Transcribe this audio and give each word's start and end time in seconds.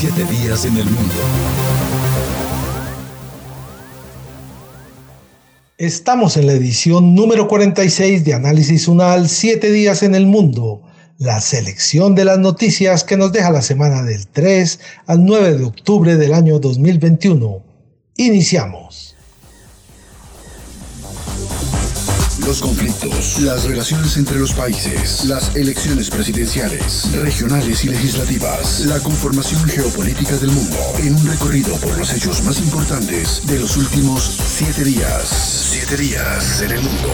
Siete 0.00 0.24
días 0.26 0.64
en 0.64 0.76
el 0.76 0.84
mundo. 0.84 1.14
Estamos 5.76 6.36
en 6.36 6.46
la 6.46 6.52
edición 6.52 7.16
número 7.16 7.48
46 7.48 8.24
de 8.24 8.32
Análisis 8.32 8.86
Unal, 8.86 9.28
Siete 9.28 9.72
días 9.72 10.04
en 10.04 10.14
el 10.14 10.26
mundo, 10.26 10.82
la 11.18 11.40
selección 11.40 12.14
de 12.14 12.26
las 12.26 12.38
noticias 12.38 13.02
que 13.02 13.16
nos 13.16 13.32
deja 13.32 13.50
la 13.50 13.60
semana 13.60 14.04
del 14.04 14.28
3 14.28 14.78
al 15.06 15.24
9 15.24 15.58
de 15.58 15.64
octubre 15.64 16.14
del 16.14 16.32
año 16.32 16.60
2021. 16.60 17.60
Iniciamos. 18.18 19.07
Los 22.48 22.62
conflictos, 22.62 23.40
las 23.40 23.64
relaciones 23.64 24.16
entre 24.16 24.38
los 24.38 24.54
países, 24.54 25.26
las 25.26 25.54
elecciones 25.54 26.08
presidenciales, 26.08 27.12
regionales 27.12 27.84
y 27.84 27.88
legislativas, 27.88 28.86
la 28.86 28.98
conformación 29.00 29.62
geopolítica 29.68 30.34
del 30.38 30.52
mundo, 30.52 30.78
en 30.96 31.14
un 31.14 31.26
recorrido 31.26 31.76
por 31.76 31.98
los 31.98 32.10
hechos 32.14 32.42
más 32.44 32.58
importantes 32.60 33.46
de 33.46 33.58
los 33.58 33.76
últimos 33.76 34.22
siete 34.22 34.82
días. 34.82 35.28
Siete 35.28 35.98
días 35.98 36.62
en 36.62 36.70
el 36.70 36.80
mundo. 36.80 37.12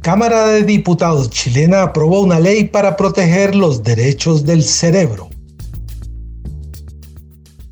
Cámara 0.00 0.48
de 0.48 0.64
Diputados 0.64 1.30
chilena 1.30 1.82
aprobó 1.82 2.22
una 2.22 2.40
ley 2.40 2.64
para 2.64 2.96
proteger 2.96 3.54
los 3.54 3.84
derechos 3.84 4.44
del 4.44 4.64
cerebro. 4.64 5.30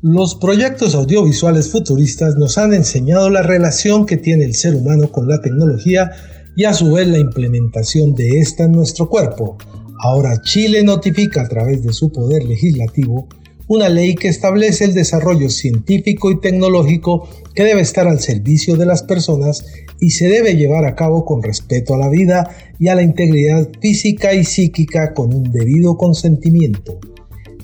Los 0.05 0.35
proyectos 0.35 0.95
audiovisuales 0.95 1.69
futuristas 1.69 2.35
nos 2.35 2.57
han 2.57 2.73
enseñado 2.73 3.29
la 3.29 3.41
relación 3.41 4.05
que 4.05 4.17
tiene 4.17 4.43
el 4.43 4.53
ser 4.53 4.75
humano 4.75 5.09
con 5.09 5.29
la 5.29 5.39
tecnología 5.39 6.11
y 6.57 6.65
a 6.65 6.73
su 6.73 6.91
vez 6.91 7.07
la 7.07 7.19
implementación 7.19 8.13
de 8.13 8.41
esta 8.41 8.65
en 8.65 8.73
nuestro 8.73 9.07
cuerpo. 9.07 9.57
Ahora 9.99 10.41
Chile 10.41 10.83
notifica 10.83 11.43
a 11.43 11.47
través 11.47 11.83
de 11.83 11.93
su 11.93 12.11
poder 12.11 12.43
legislativo 12.43 13.29
una 13.67 13.87
ley 13.87 14.15
que 14.15 14.27
establece 14.27 14.83
el 14.83 14.93
desarrollo 14.93 15.49
científico 15.49 16.31
y 16.31 16.41
tecnológico 16.41 17.29
que 17.55 17.63
debe 17.63 17.79
estar 17.79 18.05
al 18.05 18.19
servicio 18.19 18.75
de 18.75 18.85
las 18.85 19.03
personas 19.03 19.65
y 20.01 20.09
se 20.09 20.27
debe 20.27 20.57
llevar 20.57 20.83
a 20.83 20.95
cabo 20.95 21.23
con 21.23 21.41
respeto 21.41 21.95
a 21.95 21.97
la 21.97 22.09
vida 22.09 22.53
y 22.77 22.89
a 22.89 22.95
la 22.95 23.03
integridad 23.03 23.69
física 23.79 24.33
y 24.33 24.43
psíquica 24.43 25.13
con 25.13 25.33
un 25.33 25.49
debido 25.49 25.95
consentimiento. 25.95 26.99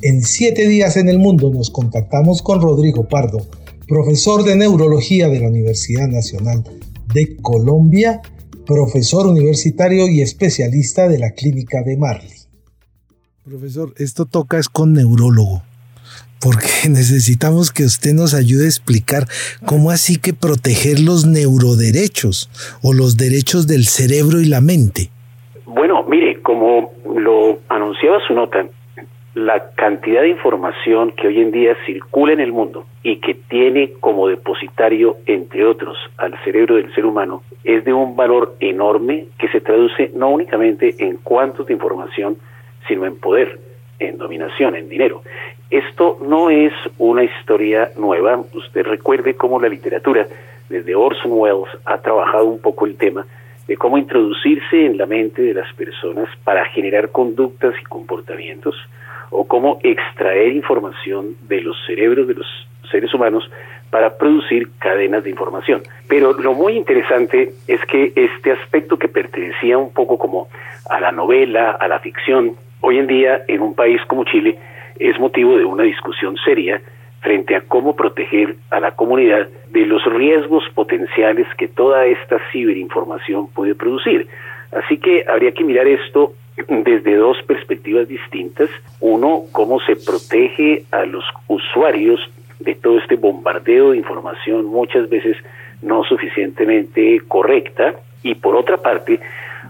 En 0.01 0.21
siete 0.21 0.65
días 0.69 0.95
en 0.95 1.09
el 1.09 1.19
mundo 1.19 1.51
nos 1.53 1.69
contactamos 1.69 2.41
con 2.41 2.61
Rodrigo 2.61 3.09
Pardo, 3.09 3.39
profesor 3.85 4.43
de 4.43 4.55
neurología 4.55 5.27
de 5.27 5.41
la 5.41 5.49
Universidad 5.49 6.07
Nacional 6.07 6.63
de 7.13 7.35
Colombia, 7.41 8.21
profesor 8.65 9.27
universitario 9.27 10.07
y 10.07 10.21
especialista 10.21 11.09
de 11.09 11.19
la 11.19 11.31
clínica 11.31 11.83
de 11.83 11.97
Marley. 11.97 12.37
Profesor, 13.43 13.93
esto 13.97 14.25
toca 14.25 14.57
es 14.57 14.69
con 14.69 14.93
neurólogo, 14.93 15.63
porque 16.39 16.67
necesitamos 16.89 17.71
que 17.71 17.83
usted 17.83 18.13
nos 18.13 18.33
ayude 18.33 18.65
a 18.65 18.69
explicar 18.69 19.27
cómo 19.65 19.91
así 19.91 20.15
que 20.15 20.33
proteger 20.33 21.01
los 21.01 21.25
neuroderechos 21.25 22.49
o 22.81 22.93
los 22.93 23.17
derechos 23.17 23.67
del 23.67 23.83
cerebro 23.83 24.39
y 24.39 24.45
la 24.45 24.61
mente. 24.61 25.09
Bueno, 25.65 26.05
mire, 26.07 26.41
como 26.41 26.93
lo 27.17 27.59
anunciaba 27.67 28.19
su 28.25 28.33
nota, 28.33 28.65
la 29.35 29.71
cantidad 29.75 30.21
de 30.21 30.29
información 30.29 31.11
que 31.11 31.27
hoy 31.27 31.41
en 31.41 31.51
día 31.51 31.75
circula 31.85 32.33
en 32.33 32.39
el 32.39 32.51
mundo 32.51 32.85
y 33.03 33.17
que 33.17 33.35
tiene 33.35 33.91
como 33.99 34.27
depositario, 34.27 35.17
entre 35.25 35.65
otros, 35.65 35.97
al 36.17 36.37
cerebro 36.43 36.75
del 36.75 36.93
ser 36.95 37.05
humano, 37.05 37.43
es 37.63 37.85
de 37.85 37.93
un 37.93 38.15
valor 38.15 38.55
enorme 38.59 39.25
que 39.37 39.47
se 39.49 39.61
traduce 39.61 40.11
no 40.15 40.29
únicamente 40.29 40.95
en 40.99 41.17
cuántos 41.17 41.67
de 41.67 41.73
información, 41.73 42.37
sino 42.87 43.05
en 43.05 43.19
poder, 43.19 43.59
en 43.99 44.17
dominación, 44.17 44.75
en 44.75 44.89
dinero. 44.89 45.21
Esto 45.69 46.17
no 46.21 46.49
es 46.49 46.73
una 46.97 47.23
historia 47.23 47.91
nueva. 47.97 48.43
Usted 48.53 48.83
recuerde 48.83 49.35
cómo 49.35 49.61
la 49.61 49.69
literatura, 49.69 50.25
desde 50.69 50.95
Orson 50.95 51.31
Welles, 51.33 51.69
ha 51.85 51.99
trabajado 51.99 52.45
un 52.45 52.59
poco 52.59 52.87
el 52.87 52.97
tema 52.97 53.25
de 53.67 53.77
cómo 53.77 53.99
introducirse 53.99 54.87
en 54.87 54.97
la 54.97 55.05
mente 55.05 55.43
de 55.43 55.53
las 55.53 55.71
personas 55.75 56.27
para 56.43 56.65
generar 56.65 57.09
conductas 57.09 57.75
y 57.79 57.83
comportamientos 57.83 58.75
o 59.31 59.47
cómo 59.47 59.79
extraer 59.83 60.53
información 60.53 61.35
de 61.47 61.61
los 61.61 61.77
cerebros 61.85 62.27
de 62.27 62.35
los 62.35 62.47
seres 62.91 63.13
humanos 63.13 63.49
para 63.89 64.17
producir 64.17 64.69
cadenas 64.77 65.23
de 65.23 65.31
información. 65.31 65.81
Pero 66.07 66.33
lo 66.33 66.53
muy 66.53 66.73
interesante 66.73 67.53
es 67.67 67.79
que 67.85 68.13
este 68.15 68.51
aspecto 68.51 68.97
que 68.97 69.07
pertenecía 69.07 69.77
un 69.77 69.93
poco 69.93 70.17
como 70.17 70.47
a 70.89 70.99
la 70.99 71.11
novela, 71.11 71.71
a 71.71 71.87
la 71.87 71.99
ficción, 71.99 72.55
hoy 72.81 72.97
en 72.97 73.07
día 73.07 73.43
en 73.47 73.61
un 73.61 73.75
país 73.75 73.99
como 74.07 74.23
Chile 74.25 74.57
es 74.99 75.19
motivo 75.19 75.57
de 75.57 75.65
una 75.65 75.83
discusión 75.83 76.35
seria 76.43 76.81
frente 77.21 77.55
a 77.55 77.61
cómo 77.61 77.95
proteger 77.95 78.55
a 78.69 78.79
la 78.79 78.91
comunidad 78.91 79.47
de 79.69 79.85
los 79.85 80.03
riesgos 80.05 80.63
potenciales 80.73 81.47
que 81.57 81.67
toda 81.67 82.05
esta 82.05 82.37
ciberinformación 82.51 83.47
puede 83.49 83.75
producir. 83.75 84.27
Así 84.71 84.97
que 84.97 85.25
habría 85.27 85.51
que 85.51 85.63
mirar 85.63 85.87
esto 85.87 86.33
desde 86.67 87.15
dos 87.15 87.37
perspectivas 87.43 88.07
distintas. 88.07 88.69
Uno, 88.99 89.43
cómo 89.51 89.79
se 89.81 89.95
protege 89.95 90.83
a 90.91 91.05
los 91.05 91.23
usuarios 91.47 92.19
de 92.59 92.75
todo 92.75 92.99
este 92.99 93.15
bombardeo 93.15 93.91
de 93.91 93.97
información 93.97 94.65
muchas 94.65 95.09
veces 95.09 95.37
no 95.81 96.03
suficientemente 96.03 97.21
correcta. 97.27 97.95
Y 98.21 98.35
por 98.35 98.55
otra 98.55 98.77
parte, 98.77 99.19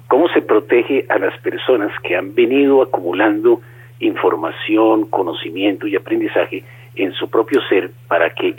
cómo 0.07 0.27
se 0.29 0.41
protege 0.41 1.05
a 1.09 1.19
las 1.19 1.38
personas 1.39 1.91
que 2.03 2.16
han 2.16 2.33
venido 2.33 2.81
acumulando 2.81 3.61
información, 4.00 5.06
conocimiento 5.06 5.88
y 5.88 5.95
aprendizaje 5.95 6.63
en 6.95 7.13
su 7.13 7.29
propio 7.29 7.61
ser 7.69 7.91
para 8.07 8.31
que 8.31 8.53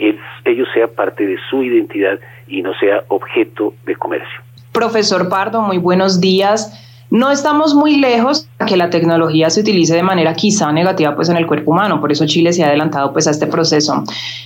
ellos 0.45 0.67
sea 0.73 0.87
parte 0.87 1.25
de 1.25 1.37
su 1.49 1.63
identidad 1.63 2.19
y 2.47 2.61
no 2.61 2.73
sea 2.75 3.03
objeto 3.07 3.73
de 3.85 3.95
comercio. 3.95 4.41
Profesor 4.71 5.27
Pardo, 5.29 5.61
muy 5.61 5.77
buenos 5.77 6.21
días. 6.21 6.71
No 7.11 7.29
estamos 7.29 7.75
muy 7.75 7.97
lejos 7.97 8.49
a 8.57 8.65
que 8.65 8.77
la 8.77 8.89
tecnología 8.89 9.49
se 9.49 9.59
utilice 9.59 9.93
de 9.93 10.01
manera 10.01 10.33
quizá 10.33 10.71
negativa 10.71 11.13
pues 11.13 11.27
en 11.27 11.35
el 11.35 11.45
cuerpo 11.45 11.71
humano, 11.71 11.99
por 11.99 12.09
eso 12.09 12.25
Chile 12.25 12.53
se 12.53 12.63
ha 12.63 12.67
adelantado 12.67 13.11
pues 13.11 13.27
a 13.27 13.31
este 13.31 13.47
proceso. 13.47 14.05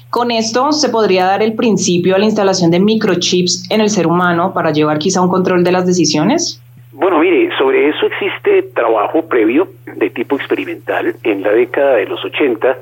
Con 0.09 0.31
esto 0.31 0.71
se 0.71 0.89
podría 0.89 1.25
dar 1.25 1.43
el 1.43 1.53
principio 1.53 2.15
a 2.15 2.17
la 2.17 2.25
instalación 2.25 2.71
de 2.71 2.79
microchips 2.79 3.69
en 3.69 3.81
el 3.81 3.89
ser 3.91 4.07
humano 4.07 4.51
para 4.51 4.71
llevar 4.71 4.97
quizá 4.97 5.21
un 5.21 5.29
control 5.29 5.63
de 5.63 5.73
las 5.73 5.85
decisiones. 5.85 6.59
Bueno, 6.91 7.19
mire, 7.19 7.55
sobre 7.55 7.87
eso 7.87 8.07
existe 8.07 8.63
trabajo 8.73 9.21
previo 9.27 9.67
de 9.97 10.09
tipo 10.09 10.35
experimental. 10.35 11.13
En 11.21 11.43
la 11.43 11.51
década 11.51 11.97
de 11.97 12.07
los 12.07 12.25
80 12.25 12.77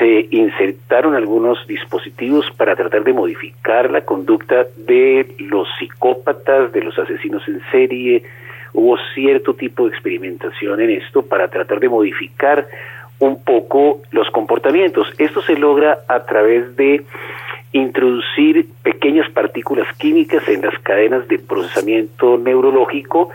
se 0.00 0.26
insertaron 0.32 1.14
algunos 1.14 1.64
dispositivos 1.68 2.50
para 2.56 2.74
tratar 2.74 3.04
de 3.04 3.12
modificar 3.12 3.92
la 3.92 4.00
conducta 4.00 4.66
de 4.76 5.36
los 5.38 5.68
psicópatas, 5.78 6.72
de 6.72 6.82
los 6.82 6.98
asesinos 6.98 7.46
en 7.46 7.60
serie, 7.70 8.24
hubo 8.74 8.98
cierto 9.14 9.54
tipo 9.54 9.84
de 9.84 9.90
experimentación 9.90 10.80
en 10.80 10.90
esto 10.90 11.22
para 11.22 11.48
tratar 11.48 11.80
de 11.80 11.88
modificar 11.88 12.66
un 13.20 13.42
poco 13.42 14.02
los 14.10 14.28
comportamientos. 14.30 15.08
Esto 15.18 15.40
se 15.42 15.56
logra 15.56 15.98
a 16.08 16.24
través 16.24 16.76
de 16.76 17.02
introducir 17.72 18.66
pequeñas 18.82 19.30
partículas 19.30 19.86
químicas 19.96 20.46
en 20.48 20.62
las 20.62 20.78
cadenas 20.80 21.26
de 21.28 21.38
procesamiento 21.38 22.36
neurológico 22.36 23.30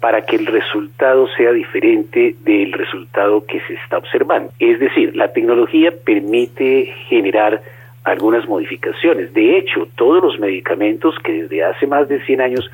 para 0.00 0.24
que 0.26 0.36
el 0.36 0.46
resultado 0.46 1.28
sea 1.36 1.52
diferente 1.52 2.34
del 2.40 2.72
resultado 2.72 3.44
que 3.46 3.60
se 3.60 3.74
está 3.74 3.98
observando. 3.98 4.52
Es 4.58 4.78
decir, 4.78 5.16
la 5.16 5.32
tecnología 5.32 5.92
permite 6.04 6.92
generar 7.08 7.62
algunas 8.04 8.46
modificaciones. 8.46 9.32
De 9.32 9.56
hecho, 9.56 9.88
todos 9.96 10.22
los 10.22 10.38
medicamentos 10.38 11.14
que 11.24 11.42
desde 11.42 11.64
hace 11.64 11.86
más 11.86 12.08
de 12.08 12.20
100 12.20 12.40
años 12.40 12.70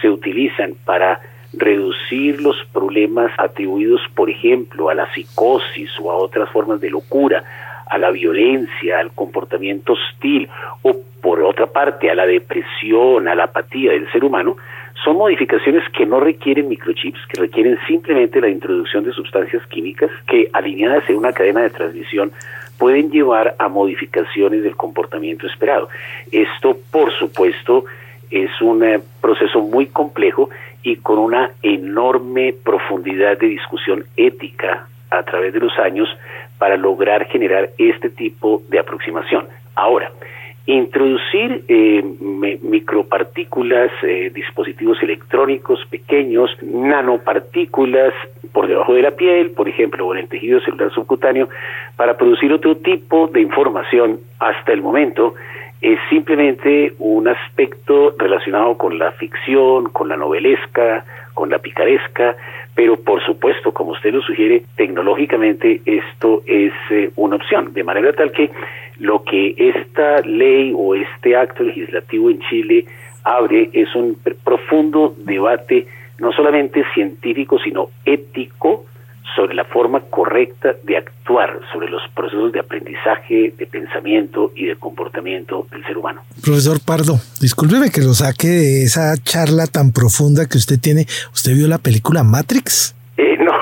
se 0.00 0.08
utilizan 0.08 0.74
para 0.84 1.20
reducir 1.52 2.40
los 2.40 2.56
problemas 2.72 3.32
atribuidos, 3.38 4.00
por 4.14 4.30
ejemplo, 4.30 4.88
a 4.88 4.94
la 4.94 5.12
psicosis 5.12 5.90
o 6.00 6.10
a 6.10 6.16
otras 6.16 6.48
formas 6.50 6.80
de 6.80 6.90
locura, 6.90 7.42
a 7.86 7.98
la 7.98 8.10
violencia, 8.10 9.00
al 9.00 9.10
comportamiento 9.12 9.94
hostil 9.94 10.48
o 10.82 10.96
por 11.20 11.42
otra 11.42 11.66
parte 11.66 12.10
a 12.10 12.14
la 12.14 12.26
depresión, 12.26 13.28
a 13.28 13.34
la 13.34 13.44
apatía 13.44 13.92
del 13.92 14.10
ser 14.12 14.24
humano, 14.24 14.56
son 15.04 15.16
modificaciones 15.16 15.82
que 15.90 16.06
no 16.06 16.20
requieren 16.20 16.68
microchips, 16.68 17.26
que 17.28 17.40
requieren 17.40 17.78
simplemente 17.86 18.40
la 18.40 18.48
introducción 18.48 19.04
de 19.04 19.12
sustancias 19.12 19.66
químicas 19.66 20.10
que 20.26 20.50
alineadas 20.52 21.08
en 21.08 21.16
una 21.16 21.32
cadena 21.32 21.62
de 21.62 21.70
transmisión 21.70 22.32
pueden 22.78 23.10
llevar 23.10 23.54
a 23.58 23.68
modificaciones 23.68 24.62
del 24.62 24.76
comportamiento 24.76 25.46
esperado. 25.46 25.88
Esto, 26.32 26.78
por 26.90 27.12
supuesto, 27.12 27.84
es 28.30 28.50
un 28.60 28.84
eh, 28.84 29.00
proceso 29.20 29.60
muy 29.60 29.86
complejo 29.86 30.50
y 30.82 30.96
con 30.96 31.18
una 31.18 31.50
enorme 31.62 32.54
profundidad 32.64 33.38
de 33.38 33.48
discusión 33.48 34.04
ética 34.16 34.86
a 35.10 35.22
través 35.22 35.52
de 35.52 35.60
los 35.60 35.76
años 35.78 36.08
para 36.58 36.76
lograr 36.76 37.26
generar 37.26 37.70
este 37.78 38.10
tipo 38.10 38.62
de 38.68 38.78
aproximación. 38.78 39.46
Ahora, 39.74 40.10
introducir 40.66 41.64
eh, 41.68 42.02
micropartículas, 42.62 43.90
eh, 44.02 44.30
dispositivos 44.32 45.02
electrónicos 45.02 45.80
pequeños, 45.90 46.50
nanopartículas 46.62 48.14
por 48.52 48.68
debajo 48.68 48.94
de 48.94 49.02
la 49.02 49.12
piel, 49.12 49.50
por 49.50 49.68
ejemplo, 49.68 50.06
o 50.06 50.14
en 50.14 50.20
el 50.20 50.28
tejido 50.28 50.60
celular 50.60 50.92
subcutáneo, 50.92 51.48
para 51.96 52.16
producir 52.16 52.52
otro 52.52 52.76
tipo 52.76 53.28
de 53.28 53.40
información 53.40 54.20
hasta 54.38 54.72
el 54.72 54.82
momento 54.82 55.34
es 55.80 55.98
simplemente 56.10 56.92
un 56.98 57.28
aspecto 57.28 58.14
relacionado 58.18 58.76
con 58.76 58.98
la 58.98 59.12
ficción, 59.12 59.90
con 59.90 60.08
la 60.08 60.16
novelesca, 60.16 61.04
con 61.34 61.48
la 61.48 61.58
picaresca, 61.58 62.36
pero 62.74 62.96
por 62.96 63.24
supuesto, 63.24 63.72
como 63.72 63.92
usted 63.92 64.12
lo 64.12 64.22
sugiere, 64.22 64.62
tecnológicamente 64.76 65.80
esto 65.84 66.42
es 66.46 66.72
eh, 66.90 67.10
una 67.16 67.36
opción, 67.36 67.72
de 67.72 67.84
manera 67.84 68.12
tal 68.12 68.30
que 68.32 68.50
lo 68.98 69.24
que 69.24 69.54
esta 69.56 70.20
ley 70.20 70.72
o 70.76 70.94
este 70.94 71.34
acto 71.34 71.62
legislativo 71.62 72.30
en 72.30 72.40
Chile 72.40 72.84
abre 73.24 73.70
es 73.72 73.94
un 73.94 74.16
profundo 74.44 75.14
debate 75.18 75.86
no 76.18 76.32
solamente 76.32 76.84
científico, 76.94 77.58
sino 77.58 77.88
ético 78.04 78.84
sobre 79.34 79.54
la 79.54 79.64
forma 79.64 80.00
correcta 80.00 80.74
de 80.82 80.96
actuar 80.96 81.60
sobre 81.72 81.88
los 81.88 82.02
procesos 82.14 82.52
de 82.52 82.60
aprendizaje, 82.60 83.52
de 83.56 83.66
pensamiento 83.66 84.52
y 84.54 84.66
de 84.66 84.76
comportamiento 84.76 85.66
del 85.70 85.84
ser 85.84 85.98
humano. 85.98 86.22
Profesor 86.42 86.78
Pardo, 86.84 87.18
discúlpeme 87.40 87.90
que 87.90 88.00
lo 88.00 88.14
saque 88.14 88.48
de 88.48 88.84
esa 88.84 89.16
charla 89.16 89.66
tan 89.66 89.92
profunda 89.92 90.46
que 90.46 90.58
usted 90.58 90.80
tiene. 90.80 91.06
¿Usted 91.32 91.54
vio 91.54 91.68
la 91.68 91.78
película 91.78 92.22
Matrix? 92.22 92.94
Eh, 93.16 93.36
no, 93.38 93.52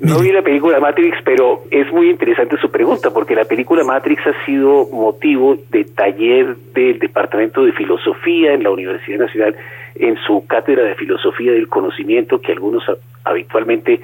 no 0.00 0.18
vi 0.18 0.32
la 0.32 0.42
película 0.42 0.80
Matrix, 0.80 1.16
pero 1.24 1.62
es 1.70 1.90
muy 1.92 2.10
interesante 2.10 2.56
su 2.60 2.70
pregunta, 2.70 3.10
porque 3.10 3.34
la 3.34 3.44
película 3.44 3.84
Matrix 3.84 4.26
ha 4.26 4.44
sido 4.44 4.88
motivo 4.90 5.56
de 5.70 5.84
taller 5.84 6.56
del 6.74 6.98
Departamento 6.98 7.64
de 7.64 7.72
Filosofía 7.72 8.54
en 8.54 8.64
la 8.64 8.70
Universidad 8.70 9.20
Nacional, 9.20 9.56
en 9.94 10.16
su 10.26 10.46
cátedra 10.46 10.84
de 10.84 10.94
Filosofía 10.94 11.52
del 11.52 11.68
Conocimiento, 11.68 12.40
que 12.40 12.52
algunos 12.52 12.82
habitualmente 13.24 14.00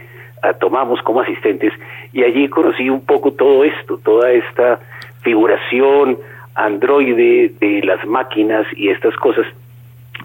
tomamos 0.53 1.01
como 1.03 1.23
asistentes 1.23 1.73
y 2.13 2.23
allí 2.23 2.49
conocí 2.49 2.91
un 2.91 3.05
poco 3.05 3.33
todo 3.33 3.65
esto, 3.65 3.99
toda 4.05 4.31
esta 4.31 4.79
figuración 5.23 6.19
androide 6.55 7.53
de 7.59 7.83
las 7.83 8.05
máquinas 8.07 8.67
y 8.77 8.91
estas 8.91 9.17
cosas. 9.17 9.47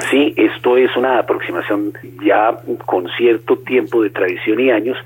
Sí, 0.09 0.33
esto 0.37 0.77
es 0.77 0.95
una 0.95 1.19
aproximación 1.19 1.93
ya 2.23 2.57
con 2.85 3.07
cierto 3.17 3.57
tiempo 3.57 4.03
de 4.03 4.11
tradición 4.11 4.59
y 4.59 4.71
años 4.71 4.97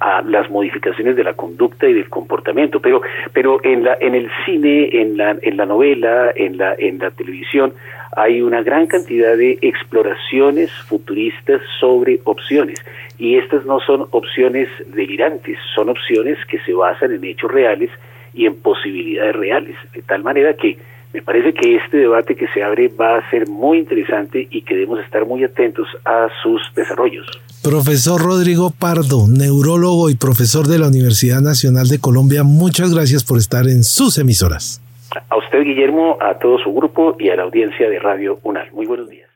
a 0.00 0.22
las 0.22 0.48
modificaciones 0.50 1.16
de 1.16 1.24
la 1.24 1.34
conducta 1.34 1.88
y 1.88 1.92
del 1.92 2.08
comportamiento, 2.08 2.80
pero 2.80 3.02
pero 3.32 3.60
en 3.64 3.84
la 3.84 3.96
en 4.00 4.14
el 4.14 4.30
cine, 4.44 4.90
en 4.92 5.16
la 5.16 5.36
en 5.42 5.56
la 5.56 5.66
novela, 5.66 6.32
en 6.34 6.56
la 6.56 6.74
en 6.78 6.98
la 6.98 7.10
televisión 7.10 7.72
hay 8.16 8.40
una 8.40 8.62
gran 8.62 8.86
cantidad 8.86 9.36
de 9.36 9.58
exploraciones 9.60 10.72
futuristas 10.88 11.60
sobre 11.78 12.20
opciones. 12.24 12.82
Y 13.18 13.36
estas 13.36 13.64
no 13.66 13.80
son 13.80 14.06
opciones 14.10 14.68
delirantes, 14.88 15.58
son 15.74 15.88
opciones 15.88 16.38
que 16.46 16.58
se 16.60 16.72
basan 16.72 17.12
en 17.12 17.24
hechos 17.24 17.50
reales 17.50 17.90
y 18.34 18.46
en 18.46 18.54
posibilidades 18.56 19.36
reales, 19.36 19.76
de 19.92 20.02
tal 20.02 20.22
manera 20.22 20.54
que 20.54 20.78
me 21.12 21.22
parece 21.22 21.54
que 21.54 21.76
este 21.76 21.98
debate 21.98 22.34
que 22.36 22.46
se 22.48 22.62
abre 22.62 22.88
va 22.88 23.16
a 23.18 23.30
ser 23.30 23.48
muy 23.48 23.78
interesante 23.78 24.46
y 24.50 24.62
que 24.62 24.74
debemos 24.74 25.00
estar 25.00 25.24
muy 25.24 25.42
atentos 25.44 25.86
a 26.04 26.28
sus 26.42 26.60
desarrollos. 26.74 27.26
Profesor 27.62 28.20
Rodrigo 28.22 28.70
Pardo, 28.78 29.26
neurólogo 29.28 30.10
y 30.10 30.16
profesor 30.16 30.66
de 30.66 30.78
la 30.78 30.88
Universidad 30.88 31.40
Nacional 31.40 31.88
de 31.88 31.98
Colombia, 31.98 32.42
muchas 32.44 32.94
gracias 32.94 33.24
por 33.24 33.38
estar 33.38 33.66
en 33.66 33.84
sus 33.84 34.18
emisoras. 34.18 34.82
A 35.30 35.36
usted, 35.36 35.62
Guillermo, 35.62 36.18
a 36.20 36.38
todo 36.38 36.58
su 36.58 36.72
grupo 36.72 37.16
y 37.18 37.30
a 37.30 37.36
la 37.36 37.44
audiencia 37.44 37.88
de 37.88 37.98
Radio 37.98 38.38
UNAL. 38.42 38.70
Muy 38.72 38.86
buenos 38.86 39.08
días. 39.08 39.28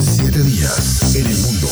Siete 0.00 0.42
días 0.42 1.14
en 1.16 1.26
el 1.26 1.38
mundo. 1.38 1.68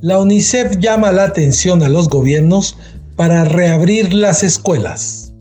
La 0.00 0.18
UNICEF 0.18 0.78
llama 0.78 1.12
la 1.12 1.24
atención 1.24 1.82
a 1.82 1.88
los 1.88 2.08
gobiernos 2.08 2.76
para 3.16 3.44
reabrir 3.44 4.12
las 4.14 4.42
escuelas. 4.42 5.32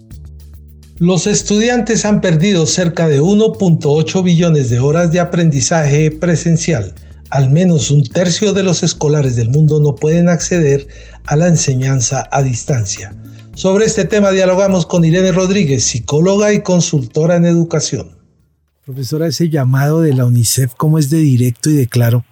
Los 0.97 1.27
estudiantes 1.27 2.05
han 2.05 2.21
perdido 2.21 2.65
cerca 2.65 3.07
de 3.07 3.21
1.8 3.21 4.23
billones 4.23 4.69
de 4.69 4.79
horas 4.79 5.11
de 5.11 5.19
aprendizaje 5.19 6.09
presencial 6.11 6.95
al 7.29 7.49
menos 7.49 7.91
un 7.91 8.03
tercio 8.03 8.53
de 8.53 8.63
los 8.63 8.83
escolares 8.83 9.35
del 9.35 9.49
mundo 9.49 9.79
no 9.79 9.95
pueden 9.95 10.29
acceder 10.29 10.87
a 11.25 11.35
la 11.35 11.47
enseñanza 11.47 12.27
a 12.31 12.41
distancia. 12.41 13.15
Sobre 13.53 13.85
este 13.85 14.05
tema 14.05 14.31
dialogamos 14.31 14.85
con 14.85 15.03
Irene 15.03 15.31
Rodríguez, 15.31 15.83
psicóloga 15.83 16.53
y 16.53 16.61
consultora 16.61 17.35
en 17.35 17.45
educación. 17.45 18.17
Profesora, 18.85 19.27
ese 19.27 19.49
llamado 19.49 20.01
de 20.01 20.13
la 20.13 20.25
UNICEF, 20.25 20.73
¿cómo 20.77 20.99
es 20.99 21.09
de 21.09 21.17
directo 21.17 21.69
y 21.69 21.75
de 21.75 21.87
claro? 21.87 22.23